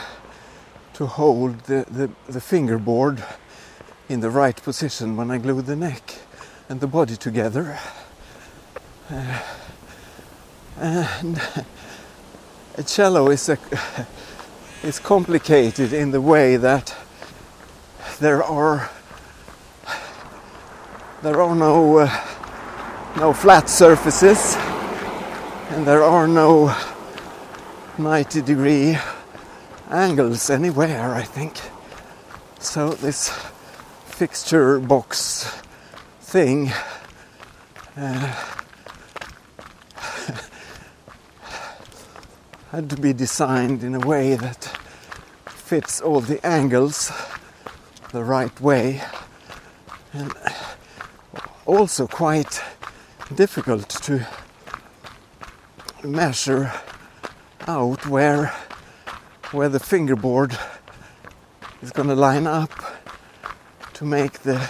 to 0.98 1.06
hold 1.06 1.60
the, 1.66 1.86
the, 1.92 2.10
the 2.28 2.42
fingerboard 2.42 3.24
in 4.10 4.20
the 4.20 4.32
right 4.32 4.56
position 4.64 5.16
when 5.16 5.30
I 5.30 5.38
glue 5.38 5.62
the 5.62 5.76
neck 5.76 6.16
and 6.70 6.80
the 6.80 6.88
body 6.88 7.16
together. 7.16 7.78
Uh, 9.08 9.40
and 10.80 11.40
a 12.78 12.82
cello 12.82 13.30
is 13.30 13.48
a, 13.48 13.60
is 14.84 14.98
complicated 14.98 15.94
in 15.94 16.10
the 16.10 16.20
way 16.20 16.58
that 16.58 16.96
there 18.20 18.44
are 18.44 18.90
there 21.22 21.40
are 21.40 21.56
no 21.56 22.00
uh, 22.00 22.26
no 23.18 23.34
flat 23.34 23.70
surfaces 23.70 24.56
and 25.70 25.86
there 25.86 26.04
are 26.04 26.28
no 26.28 26.76
90 28.00 28.42
degree 28.42 28.98
angles 29.90 30.50
anywhere, 30.50 31.14
I 31.14 31.24
think. 31.24 31.54
So 32.60 32.90
this 32.90 33.30
fixture 34.06 34.80
box 34.80 35.62
thing 36.22 36.72
uh, 37.96 38.00
had 42.72 42.90
to 42.90 42.98
be 42.98 43.14
designed 43.14 43.84
in 43.84 43.94
a 43.96 44.00
way 44.00 44.36
that 44.36 44.64
fits 45.46 46.02
all 46.02 46.22
the 46.22 46.44
angles 46.46 47.12
the 48.12 48.24
right 48.24 48.62
way 48.62 49.02
and 50.14 50.34
also 51.66 52.08
quite 52.08 52.62
difficult 53.36 53.90
to 53.90 54.26
measure 56.04 56.72
out 57.68 58.08
where 58.08 58.54
where 59.52 59.70
the 59.70 59.80
fingerboard 59.80 60.58
is 61.82 61.92
going 61.92 62.10
to 62.10 62.16
line 62.16 62.46
up 62.46 62.72
to 63.94 64.04
make 64.04 64.40
the 64.40 64.70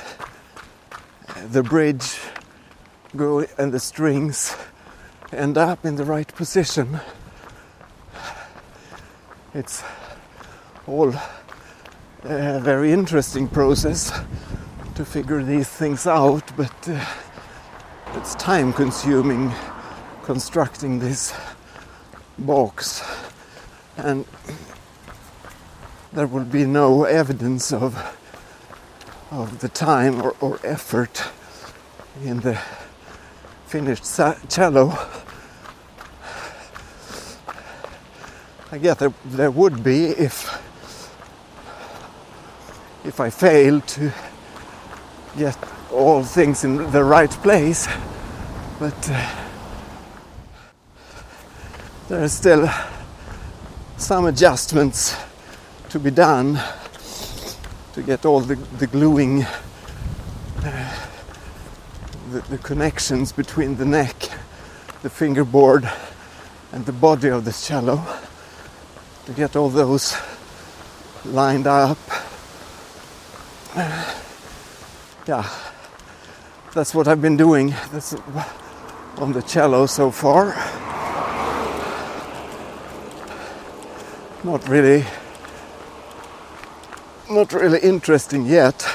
the 1.50 1.64
bridge 1.64 2.20
go 3.16 3.46
and 3.58 3.72
the 3.72 3.80
strings 3.80 4.56
end 5.32 5.58
up 5.58 5.86
in 5.86 5.96
the 5.96 6.04
right 6.04 6.28
position. 6.36 7.00
It's 9.54 9.84
all 10.86 11.14
a 12.24 12.60
very 12.60 12.92
interesting 12.92 13.48
process 13.48 14.12
to 14.96 15.06
figure 15.06 15.44
these 15.44 15.68
things 15.68 16.06
out, 16.06 16.56
but 16.56 16.90
uh, 16.90 17.04
it's 18.14 18.36
time 18.36 18.74
consuming 18.74 19.52
constructing 20.24 21.00
this 21.00 21.34
box 22.38 23.02
and 23.98 24.26
there 26.18 26.26
will 26.26 26.46
be 26.46 26.66
no 26.66 27.04
evidence 27.04 27.72
of 27.72 27.96
of 29.30 29.60
the 29.60 29.70
time 29.70 30.20
or, 30.20 30.36
or 30.42 30.60
effort 30.64 31.24
in 32.24 32.40
the 32.40 32.60
finished 33.68 34.04
cello. 34.50 34.98
I 38.72 38.80
guess 38.80 38.98
there, 38.98 39.14
there 39.26 39.52
would 39.52 39.84
be 39.84 40.06
if 40.06 40.60
if 43.06 43.20
I 43.20 43.30
fail 43.30 43.80
to 43.80 44.12
get 45.38 45.56
all 45.92 46.24
things 46.24 46.64
in 46.64 46.90
the 46.90 47.04
right 47.04 47.30
place, 47.30 47.88
but 48.80 49.12
uh, 49.12 49.46
are 52.10 52.28
still 52.28 52.68
some 53.98 54.26
adjustments 54.26 55.16
to 55.90 56.00
be 56.00 56.12
done 56.12 56.60
to 57.94 58.02
get 58.02 58.26
all 58.26 58.42
the, 58.42 58.56
the 58.78 58.88
gluing, 58.88 59.44
uh, 59.44 61.08
the, 62.32 62.42
the 62.50 62.58
connections 62.58 63.32
between 63.32 63.78
the 63.78 63.86
neck, 63.86 64.30
the 65.02 65.10
fingerboard, 65.10 65.90
and 66.72 66.86
the 66.86 66.92
body 66.92 67.30
of 67.30 67.46
the 67.46 67.52
cello, 67.52 68.06
to 69.26 69.32
get 69.34 69.56
all 69.56 69.70
those 69.70 70.16
lined 71.26 71.68
up. 71.68 71.98
Uh, 73.76 74.14
yeah, 75.28 75.50
that's 76.74 76.94
what 76.94 77.08
I've 77.08 77.22
been 77.22 77.38
doing. 77.38 77.74
That's 77.92 78.14
on 79.18 79.32
the 79.32 79.42
cello 79.42 79.86
so 79.86 80.12
far. 80.12 80.56
not 84.44 84.66
really 84.70 85.04
not 87.30 87.54
really 87.54 87.80
interesting 87.80 88.46
yet 88.46 88.88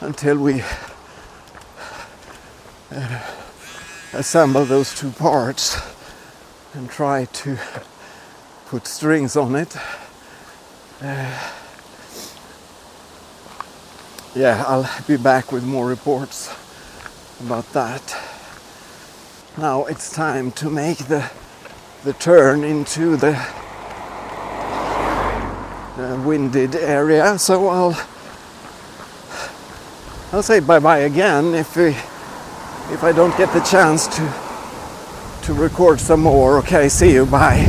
until 0.00 0.38
we 0.38 0.62
uh, 2.90 3.20
assemble 4.12 4.64
those 4.64 4.94
two 4.94 5.10
parts 5.10 5.80
and 6.74 6.90
try 6.90 7.24
to 7.26 7.56
put 8.66 8.86
strings 8.86 9.36
on 9.36 9.54
it. 9.54 9.76
Uh, 11.00 11.50
yeah, 14.34 14.64
I'll 14.66 14.88
be 15.06 15.16
back 15.16 15.52
with 15.52 15.64
more 15.64 15.86
reports 15.86 16.52
about 17.40 17.72
that. 17.72 18.16
Now 19.56 19.84
it's 19.84 20.10
time 20.10 20.52
to 20.52 20.70
make 20.70 20.98
the 20.98 21.30
the 22.04 22.12
turn 22.14 22.64
into 22.64 23.16
the 23.16 23.34
uh, 25.96 26.22
winded 26.24 26.74
area. 26.74 27.38
So 27.38 27.68
I'll 27.68 27.98
I'll 30.32 30.42
say 30.42 30.60
bye 30.60 30.78
bye 30.78 31.00
again 31.00 31.54
if 31.54 31.76
we 31.76 31.88
if 32.92 33.04
I 33.04 33.12
don't 33.12 33.36
get 33.36 33.52
the 33.52 33.60
chance 33.60 34.06
to 34.16 34.52
to 35.42 35.52
record 35.54 36.00
some 36.00 36.20
more. 36.20 36.58
Okay, 36.58 36.88
see 36.88 37.12
you. 37.12 37.26
Bye. 37.26 37.66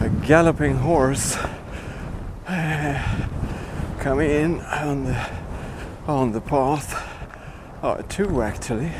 A 0.00 0.08
galloping 0.26 0.76
horse 0.76 1.36
uh, 2.46 3.18
coming 4.00 4.30
in 4.30 4.60
on 4.60 5.04
the 5.04 5.30
on 6.06 6.32
the 6.32 6.40
path. 6.40 7.08
Oh, 7.82 8.00
two 8.08 8.42
actually. 8.42 8.90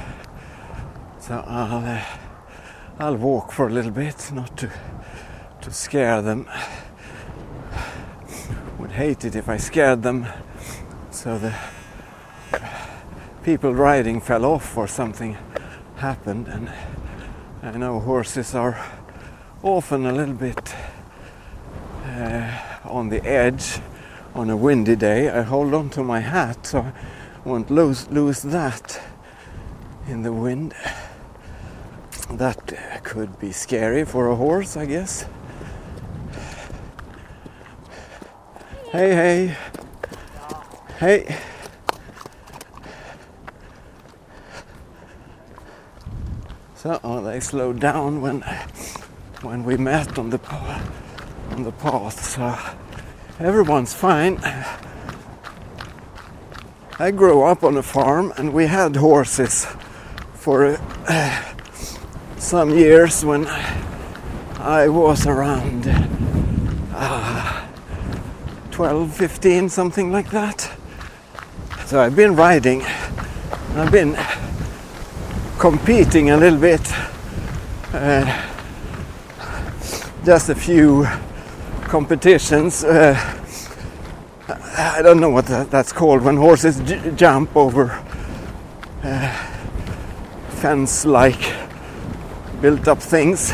So 1.33 1.39
I'll 1.47 1.87
uh, 1.87 2.05
I'll 2.99 3.17
walk 3.17 3.53
for 3.53 3.67
a 3.67 3.71
little 3.71 3.91
bit, 3.91 4.31
not 4.35 4.55
to 4.59 4.71
to 5.63 5.71
scare 5.71 6.21
them. 6.21 6.47
Would 8.79 8.91
hate 8.91 9.25
it 9.25 9.35
if 9.35 9.49
I 9.49 9.57
scared 9.57 10.03
them, 10.03 10.27
so 11.11 11.39
the 11.39 11.55
people 13.43 13.73
riding 13.73 14.21
fell 14.21 14.45
off 14.45 14.77
or 14.77 14.87
something 14.87 15.39
happened. 15.97 16.49
And 16.49 16.71
I 17.63 17.79
know 17.79 17.99
horses 17.99 18.55
are 18.55 18.79
often 19.63 20.05
a 20.05 20.13
little 20.13 20.35
bit 20.35 20.75
uh, 22.05 22.59
on 22.85 23.09
the 23.09 23.25
edge 23.25 23.81
on 24.35 24.51
a 24.51 24.57
windy 24.59 24.97
day. 24.97 25.31
I 25.31 25.41
hold 25.41 25.73
on 25.73 25.89
to 25.91 26.05
my 26.05 26.21
hat 26.21 26.67
so 26.67 26.81
I 26.81 26.93
won't 27.49 27.71
lose 27.71 28.07
lose 28.11 28.43
that 28.43 29.01
in 30.07 30.25
the 30.25 30.33
wind. 30.35 30.75
That 32.37 33.03
could 33.05 33.39
be 33.39 33.53
scary 33.53 34.05
for 34.05 34.29
a 34.29 34.35
horse, 34.35 34.77
I 34.77 34.87
guess. 34.87 35.27
Hey, 38.91 39.15
hey. 39.15 39.57
Hey. 40.99 41.39
So 46.75 46.99
oh, 47.05 47.23
they 47.23 47.39
slowed 47.41 47.81
down 47.81 48.21
when 48.21 48.41
when 49.43 49.65
we 49.65 49.77
met 49.77 50.19
on 50.19 50.31
the 50.31 50.41
on 51.51 51.63
the 51.63 51.73
path. 51.73 52.25
So 52.25 52.57
everyone's 53.39 53.95
fine. 53.95 54.41
I 56.99 57.11
grew 57.11 57.43
up 57.43 57.63
on 57.63 57.77
a 57.77 57.83
farm 57.83 58.33
and 58.37 58.53
we 58.53 58.67
had 58.67 58.97
horses 58.97 59.67
for 60.35 60.79
uh, 61.09 61.52
some 62.53 62.77
years 62.77 63.25
when 63.25 63.47
I 64.59 64.87
was 64.87 65.27
around 65.27 65.85
uh, 66.93 67.67
12, 68.71 69.17
15, 69.17 69.71
something 69.71 70.13
like 70.13 70.31
that. 70.33 70.71
So 71.87 71.99
I've 71.99 72.15
been 72.15 72.37
riding, 72.37 72.83
I've 73.75 73.91
been 73.91 74.19
competing 75.59 76.29
a 76.29 76.37
little 76.37 76.59
bit. 76.59 76.83
Uh, 77.95 78.51
just 80.23 80.51
a 80.51 80.55
few 80.55 81.07
competitions. 81.85 82.85
Uh, 82.85 83.17
I 84.77 85.01
don't 85.01 85.21
know 85.21 85.31
what 85.31 85.47
that's 85.47 85.91
called 85.91 86.21
when 86.21 86.37
horses 86.37 86.81
j- 86.81 87.13
jump 87.17 87.57
over 87.57 87.99
uh, 89.03 89.29
fence 90.61 91.07
like 91.07 91.52
built 92.63 92.87
up 92.87 93.03
things. 93.03 93.53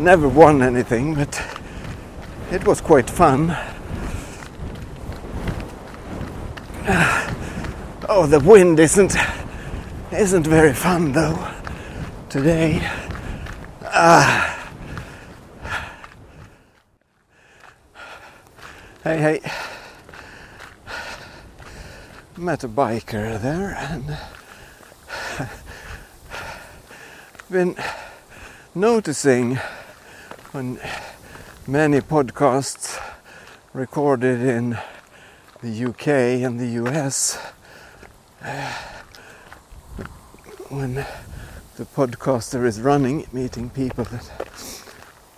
Never 0.00 0.28
won 0.28 0.60
anything, 0.60 1.14
but 1.14 1.40
it 2.50 2.66
was 2.66 2.80
quite 2.80 3.08
fun. 3.08 3.56
Oh, 8.08 8.26
the 8.26 8.40
wind 8.40 8.80
isn't 8.80 9.14
isn't 10.10 10.46
very 10.46 10.72
fun 10.72 11.12
though 11.12 11.38
today. 12.28 12.80
Ah. 13.84 14.72
Hey, 19.04 19.18
hey. 19.18 19.52
Met 22.36 22.64
a 22.64 22.68
biker 22.68 23.40
there 23.40 23.76
and 23.76 24.16
been 27.50 27.74
noticing 28.74 29.58
on 30.52 30.78
many 31.66 31.98
podcasts 32.00 33.00
recorded 33.72 34.42
in 34.42 34.76
the 35.62 35.84
UK 35.86 36.08
and 36.44 36.60
the 36.60 36.66
US 36.84 37.38
uh, 38.44 38.72
when 40.68 40.94
the 40.94 41.84
podcaster 41.96 42.66
is 42.66 42.82
running, 42.82 43.26
meeting 43.32 43.70
people 43.70 44.04
that 44.04 44.30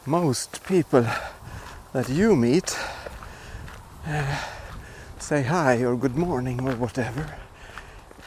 most 0.05 0.64
people 0.64 1.07
that 1.92 2.09
you 2.09 2.35
meet 2.35 2.77
uh, 4.05 4.37
say 5.20 5.44
hi 5.44 5.85
or 5.85 5.94
good 5.94 6.16
morning 6.16 6.68
or 6.68 6.75
whatever. 6.75 7.37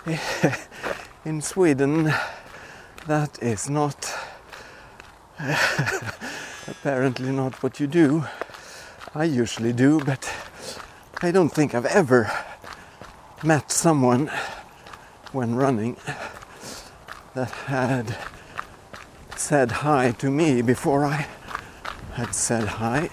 In 1.26 1.42
Sweden, 1.42 2.14
that 3.08 3.44
is 3.44 3.70
not 3.70 4.12
apparently 6.68 7.32
not 7.32 7.62
what 7.62 7.80
you 7.80 7.88
do. 7.88 8.24
I 9.14 9.26
usually 9.26 9.74
do, 9.74 10.00
but 10.00 10.32
I 11.22 11.32
don't 11.32 11.50
think 11.50 11.76
I've 11.76 11.86
ever 11.86 12.32
met 13.44 13.72
someone 13.72 14.32
when 15.34 15.56
running 15.56 15.98
that 17.34 17.52
had 17.52 18.18
said 19.36 19.72
hi 19.72 20.12
to 20.12 20.32
me 20.32 20.62
before 20.62 21.04
I 21.04 21.28
had 22.14 22.34
said 22.34 22.64
hi. 22.64 23.10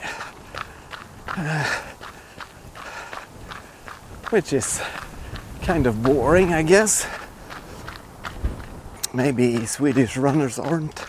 Uh, 1.27 1.65
which 4.31 4.53
is 4.53 4.81
kind 5.63 5.87
of 5.87 6.03
boring, 6.03 6.53
I 6.53 6.63
guess. 6.63 7.07
Maybe 9.13 9.67
Swedish 9.67 10.17
runners 10.17 10.57
aren't 10.57 11.05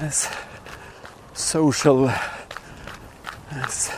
as 0.00 0.28
social 1.32 2.10
as 3.52 3.90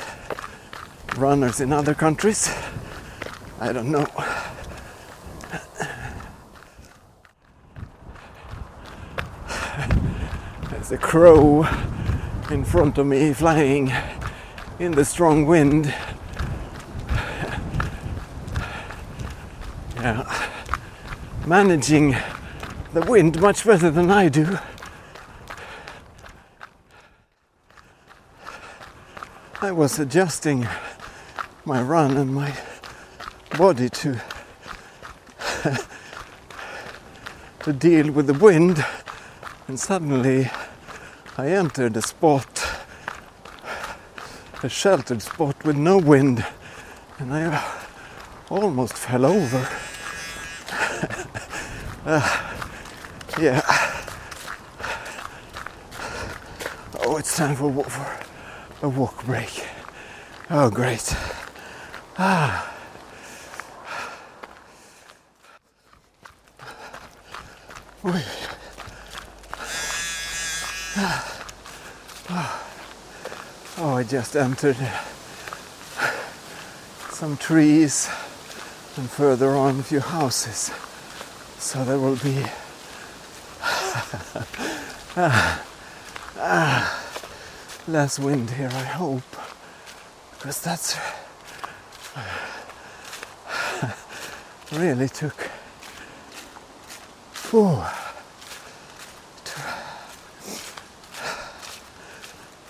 runners 1.17 1.61
in 1.61 1.73
other 1.73 1.95
countries. 1.95 2.55
I 3.59 3.73
don't 3.73 3.91
know. 3.91 4.07
There's 10.71 10.93
a 10.93 10.99
crow 10.99 11.67
in 12.51 12.65
front 12.65 12.99
of 12.99 13.07
me 13.07 13.33
flying 13.33 13.91
in 14.79 14.93
the 14.93 15.07
strong 15.07 15.47
wind. 15.47 15.87
Yeah. 19.97 20.49
Managing 21.47 22.15
the 22.93 23.01
wind 23.03 23.41
much 23.41 23.65
better 23.65 23.91
than 23.91 24.11
I 24.11 24.29
do. 24.29 24.59
I 29.63 29.73
was 29.73 29.99
adjusting 29.99 30.69
my 31.65 31.81
run 31.81 32.19
and 32.19 32.35
my 32.35 32.53
body 33.57 33.89
to 33.89 34.21
to 37.61 37.73
deal 37.79 38.11
with 38.11 38.27
the 38.27 38.35
wind 38.35 38.85
and 39.69 39.79
suddenly 39.79 40.51
I 41.39 41.47
entered 41.49 41.97
a 41.97 42.03
spot 42.03 42.63
a 44.63 44.69
sheltered 44.69 45.23
spot 45.23 45.65
with 45.65 45.77
no 45.77 45.97
wind 45.97 46.45
and 47.19 47.33
I 47.33 47.65
almost 48.51 48.95
fell 48.95 49.25
over 49.25 49.69
uh, 52.05 52.49
yeah. 53.43 53.61
Oh 57.01 57.17
it's 57.17 57.37
time 57.37 57.57
for, 57.57 57.73
for 57.85 58.87
a 58.87 58.89
walk 58.89 59.25
break. 59.25 59.67
Oh 60.49 60.71
great. 60.71 61.13
Ah. 62.17 62.69
Oh, 73.85 73.97
I 73.97 74.05
just 74.05 74.37
entered 74.37 74.77
some 77.11 77.37
trees 77.37 78.09
and 78.97 79.11
further 79.11 79.51
on 79.51 79.81
a 79.81 79.83
few 79.83 79.99
houses. 79.99 80.71
So 81.59 81.85
there 81.85 81.99
will 81.99 82.17
be 82.17 82.45
ah, 83.95 85.63
ah, 86.39 87.05
less 87.87 88.19
wind 88.19 88.51
here, 88.51 88.71
I 88.73 88.85
hope, 88.85 89.37
because 90.33 90.63
that's 90.63 90.97
really 94.73 95.09
took. 95.09 95.51
Whew, 97.51 97.83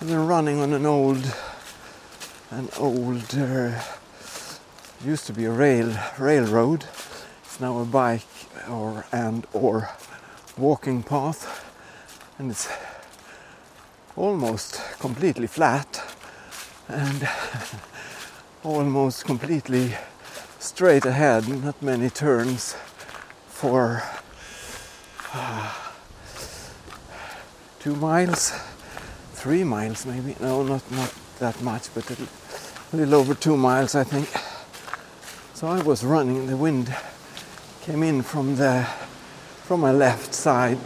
I've 0.01 0.09
been 0.09 0.27
running 0.27 0.59
on 0.59 0.73
an 0.73 0.85
old, 0.85 1.25
an 2.51 2.69
old, 2.77 3.33
used 5.05 5.27
to 5.27 5.33
be 5.33 5.45
a 5.45 5.53
rail 5.53 5.97
railroad. 6.19 6.87
It's 7.45 7.61
now 7.61 7.79
a 7.79 7.85
bike 7.85 8.27
or 8.69 9.05
and 9.13 9.47
or 9.53 9.91
walking 10.57 11.03
path, 11.03 11.65
and 12.39 12.51
it's 12.51 12.69
almost 14.17 14.81
completely 14.99 15.47
flat 15.47 16.03
and 16.89 17.29
almost 18.63 19.25
completely 19.25 19.97
straight 20.59 21.05
ahead. 21.05 21.49
Not 21.49 21.81
many 21.83 22.11
turns 22.11 22.77
for 23.49 24.03
uh, 25.35 25.73
two 27.81 27.97
miles 27.97 28.53
three 29.43 29.65
miles 29.65 30.07
maybe. 30.07 30.37
No, 30.41 30.63
not 30.63 30.89
not 30.93 31.13
that 31.41 31.61
much, 31.63 31.93
but 31.95 32.09
a 32.11 32.17
little 32.97 33.17
over 33.17 33.35
two 33.35 33.57
miles, 33.57 33.97
I 33.97 34.05
think. 34.05 34.29
So 35.55 35.67
I 35.67 35.83
was 35.83 36.05
running. 36.05 36.47
The 36.47 36.57
wind 36.57 36.95
came 37.81 38.05
in 38.05 38.23
from 38.23 38.55
the 38.55 38.87
from 39.73 39.81
my 39.81 39.91
left 39.91 40.35
side. 40.35 40.77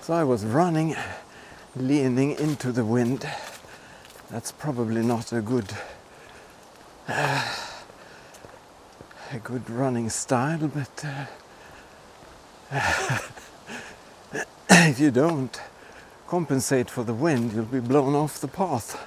so 0.00 0.12
I 0.12 0.24
was 0.24 0.44
running, 0.44 0.96
leaning 1.76 2.32
into 2.32 2.72
the 2.72 2.84
wind. 2.84 3.28
That's 4.32 4.50
probably 4.50 5.04
not 5.04 5.32
a 5.32 5.40
good 5.40 5.72
uh, 7.06 7.56
a 9.30 9.38
good 9.38 9.70
running 9.70 10.10
style, 10.10 10.66
but. 10.66 11.04
Uh, 11.04 11.26
if 14.88 14.98
you 14.98 15.12
don't 15.12 15.60
compensate 16.26 16.90
for 16.90 17.04
the 17.04 17.14
wind, 17.14 17.52
you'll 17.52 17.66
be 17.66 17.78
blown 17.78 18.16
off 18.16 18.40
the 18.40 18.48
path. 18.48 19.00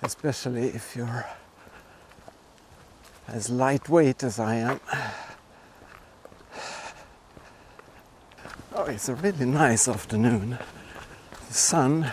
Especially 0.00 0.68
if 0.68 0.94
you're 0.94 1.26
as 3.28 3.50
lightweight 3.50 4.22
as 4.22 4.38
I 4.38 4.56
am. 4.56 4.80
Oh, 8.74 8.84
it's 8.84 9.08
a 9.08 9.14
really 9.14 9.46
nice 9.46 9.88
afternoon. 9.88 10.58
The 11.48 11.54
sun 11.54 12.10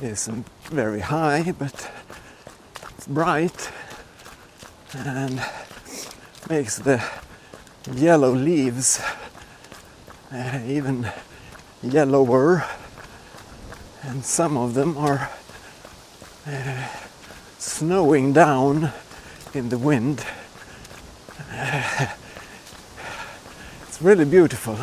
isn't 0.00 0.48
very 0.64 1.00
high, 1.00 1.52
but 1.58 1.90
it's 2.96 3.06
bright 3.06 3.70
and 4.94 5.40
makes 6.48 6.76
the 6.78 7.02
yellow 7.92 8.32
leaves 8.32 9.00
uh, 10.32 10.60
even 10.66 11.08
yellower, 11.82 12.64
and 14.02 14.24
some 14.24 14.56
of 14.56 14.74
them 14.74 14.96
are 14.98 15.30
uh, 16.46 16.88
snowing 17.58 18.32
down 18.32 18.92
in 19.54 19.68
the 19.68 19.78
wind. 19.78 20.24
It's 23.86 24.02
really 24.02 24.24
beautiful. 24.24 24.76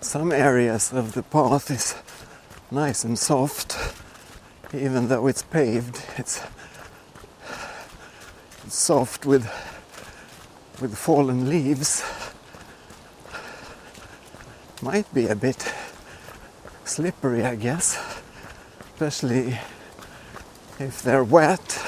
Some 0.00 0.32
areas 0.32 0.92
of 0.92 1.12
the 1.12 1.22
path 1.22 1.70
is 1.70 1.94
nice 2.70 3.04
and 3.04 3.18
soft, 3.18 3.76
even 4.72 5.08
though 5.08 5.26
it's 5.26 5.42
paved. 5.42 6.02
It's 6.16 6.40
soft 8.68 9.26
with 9.26 9.46
with 10.80 10.96
fallen 10.96 11.48
leaves 11.48 12.02
might 14.82 15.12
be 15.14 15.26
a 15.26 15.34
bit 15.34 15.72
slippery, 16.84 17.44
I 17.44 17.56
guess, 17.56 17.98
especially 18.92 19.58
if 20.78 21.02
they're 21.02 21.24
wet. 21.24 21.82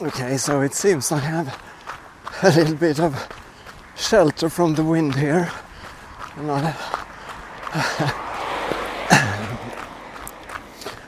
Okay, 0.00 0.36
so 0.36 0.60
it 0.62 0.74
seems 0.74 1.12
I 1.12 1.18
have 1.18 1.58
a 2.42 2.50
little 2.50 2.74
bit 2.74 3.00
of 3.00 3.28
shelter 3.96 4.48
from 4.48 4.74
the 4.74 4.84
wind 4.84 5.14
here. 5.14 5.50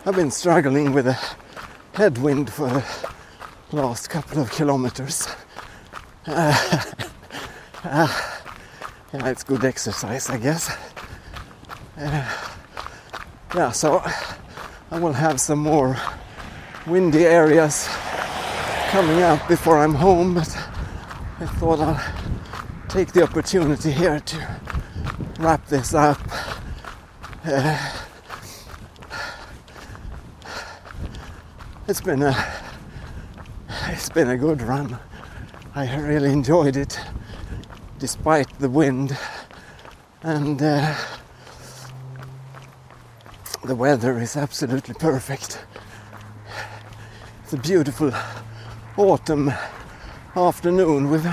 I've 0.07 0.15
been 0.15 0.31
struggling 0.31 0.93
with 0.93 1.07
a 1.09 1.19
headwind 1.95 2.53
for 2.53 2.69
the 3.71 3.77
last 3.77 4.11
couple 4.11 4.41
of 4.43 4.51
kilometers. 4.51 5.29
Uh, 6.27 6.83
uh, 7.85 8.31
yeah, 9.13 9.29
it's 9.29 9.45
good 9.45 9.65
exercise, 9.65 10.29
I 10.29 10.39
guess. 10.39 10.77
Uh, 11.97 12.29
yeah, 13.55 13.71
so 13.71 14.03
I 14.91 14.99
will 14.99 15.13
have 15.13 15.41
some 15.41 15.61
more 15.61 15.97
windy 16.87 17.27
areas 17.27 17.89
coming 18.89 19.23
up 19.23 19.47
before 19.47 19.79
I'm 19.79 19.95
home, 19.95 20.35
but 20.35 20.49
I 21.39 21.47
thought 21.47 21.79
I'll 21.79 22.89
take 22.89 23.13
the 23.13 23.23
opportunity 23.23 23.93
here 23.93 24.19
to 24.19 24.59
wrap 25.39 25.65
this 25.67 25.95
up 25.95 26.21
uh, 27.45 28.04
it's 31.87 32.01
been 32.01 32.23
a 32.23 32.35
it's 33.89 34.09
been 34.09 34.31
a 34.31 34.39
good 34.39 34.63
run. 34.63 34.99
I 35.75 35.95
really 35.97 36.31
enjoyed 36.31 36.77
it, 36.77 36.99
despite 37.99 38.49
the 38.59 38.71
wind, 38.71 39.17
and 40.23 40.63
uh, 40.63 40.95
the 43.65 43.75
weather 43.75 44.19
is 44.19 44.35
absolutely 44.37 44.95
perfect. 44.95 45.63
It's 47.43 47.53
a 47.53 47.59
beautiful 47.59 48.13
autumn 48.97 49.53
afternoon. 50.35 51.11
We've 51.11 51.27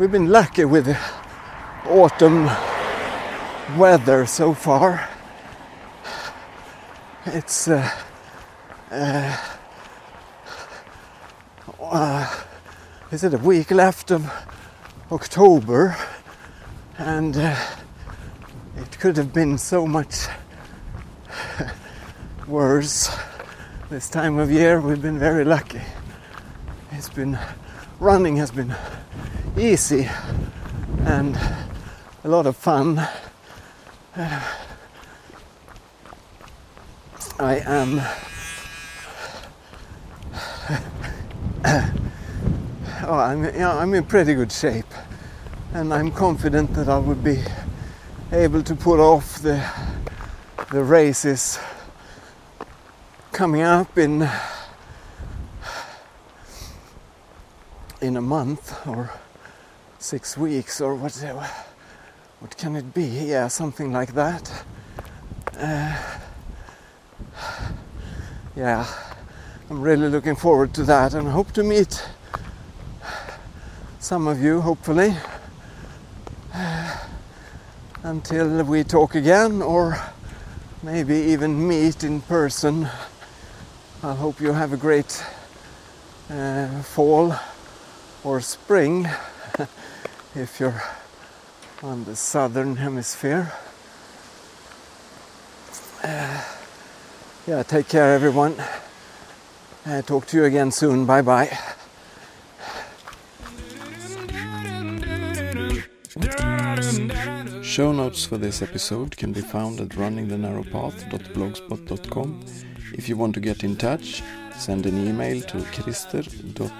we've 0.00 0.10
been 0.10 0.30
lucky 0.30 0.64
with 0.64 0.86
the 0.86 0.98
autumn 1.86 2.50
weather 3.78 4.26
so 4.26 4.52
far. 4.52 5.08
It's 7.26 7.68
uh, 7.68 7.88
uh, 8.90 9.36
uh, 11.90 12.32
is 13.10 13.24
it 13.24 13.34
a 13.34 13.38
week 13.38 13.72
left 13.72 14.12
of 14.12 14.30
October, 15.10 15.96
and 16.98 17.36
uh, 17.36 17.56
it 18.76 18.98
could 19.00 19.16
have 19.16 19.32
been 19.32 19.58
so 19.58 19.86
much 19.86 20.26
worse. 22.46 23.10
This 23.90 24.08
time 24.08 24.38
of 24.38 24.52
year, 24.52 24.80
we've 24.80 25.02
been 25.02 25.18
very 25.18 25.44
lucky. 25.44 25.80
It's 26.92 27.08
been 27.08 27.36
running 27.98 28.36
has 28.36 28.52
been 28.52 28.74
easy 29.58 30.08
and 31.00 31.36
a 32.22 32.28
lot 32.28 32.46
of 32.46 32.56
fun. 32.56 32.98
I 37.36 37.56
am 37.66 38.00
oh, 43.10 43.18
I'm, 43.18 43.44
you 43.44 43.50
know, 43.52 43.72
I'm 43.72 43.92
in 43.94 44.04
pretty 44.04 44.34
good 44.34 44.52
shape, 44.52 44.86
and 45.74 45.92
I'm 45.92 46.12
confident 46.12 46.72
that 46.74 46.88
I 46.88 46.96
will 46.96 47.16
be 47.16 47.42
able 48.30 48.62
to 48.62 48.74
pull 48.76 49.00
off 49.00 49.42
the 49.42 49.60
the 50.70 50.84
races 50.84 51.58
coming 53.32 53.62
up 53.62 53.98
in 53.98 54.28
in 58.00 58.16
a 58.16 58.20
month 58.20 58.86
or 58.86 59.10
six 59.98 60.38
weeks 60.38 60.80
or 60.80 60.94
whatever. 60.94 61.50
What 62.38 62.56
can 62.56 62.76
it 62.76 62.94
be? 62.94 63.06
Yeah, 63.06 63.48
something 63.48 63.90
like 63.90 64.14
that. 64.14 64.64
Uh, 65.58 65.98
yeah, 68.54 68.86
I'm 69.68 69.80
really 69.80 70.08
looking 70.08 70.36
forward 70.36 70.72
to 70.74 70.84
that 70.84 71.14
and 71.14 71.26
hope 71.26 71.50
to 71.52 71.64
meet 71.64 72.04
some 74.00 74.26
of 74.26 74.40
you, 74.42 74.62
hopefully, 74.62 75.14
until 78.02 78.64
we 78.64 78.82
talk 78.82 79.14
again 79.14 79.60
or 79.60 80.00
maybe 80.82 81.14
even 81.14 81.68
meet 81.68 82.02
in 82.02 82.22
person. 82.22 82.88
I 84.02 84.14
hope 84.14 84.40
you 84.40 84.54
have 84.54 84.72
a 84.72 84.78
great 84.78 85.22
uh, 86.30 86.80
fall 86.82 87.34
or 88.24 88.40
spring 88.40 89.06
if 90.34 90.58
you're 90.58 90.82
on 91.82 92.04
the 92.04 92.16
southern 92.16 92.76
hemisphere. 92.76 93.52
Uh, 96.02 96.42
yeah, 97.46 97.62
take 97.62 97.88
care, 97.88 98.14
everyone. 98.14 98.56
Uh, 99.84 100.00
talk 100.00 100.26
to 100.28 100.38
you 100.38 100.44
again 100.44 100.70
soon. 100.70 101.04
Bye 101.04 101.20
bye. 101.22 101.58
Show 107.62 107.92
notes 107.92 108.24
for 108.24 108.36
this 108.36 108.62
episode 108.62 109.16
can 109.16 109.32
be 109.32 109.40
found 109.40 109.80
at 109.80 109.90
runningthenarrowpath.blogspot.com. 109.90 112.40
If 112.94 113.08
you 113.08 113.16
want 113.16 113.34
to 113.34 113.40
get 113.40 113.62
in 113.64 113.76
touch, 113.76 114.22
send 114.58 114.86
an 114.86 115.06
email 115.06 115.40
to 115.42 115.58
krister.wson 115.58 116.70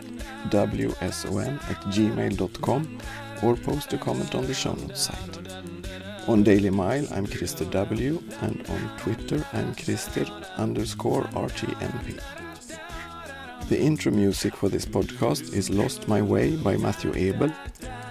at 1.70 1.80
gmail.com 1.94 2.98
or 3.42 3.56
post 3.56 3.92
a 3.92 3.98
comment 3.98 4.34
on 4.34 4.46
the 4.46 4.54
show 4.54 4.72
notes 4.72 5.02
site. 5.02 5.38
On 6.28 6.42
Daily 6.42 6.70
Mile, 6.70 7.06
I'm 7.12 7.26
Krister 7.26 7.70
W, 7.70 8.22
and 8.42 8.66
on 8.68 8.98
Twitter, 8.98 9.44
I'm 9.52 9.74
Krister 9.74 10.26
underscore 10.56 11.24
RTNP. 11.24 12.39
The 13.70 13.80
intro 13.80 14.10
music 14.10 14.56
for 14.56 14.68
this 14.68 14.84
podcast 14.84 15.54
is 15.54 15.70
Lost 15.70 16.08
My 16.08 16.20
Way 16.20 16.56
by 16.56 16.76
Matthew 16.76 17.12
Abel. 17.14 17.52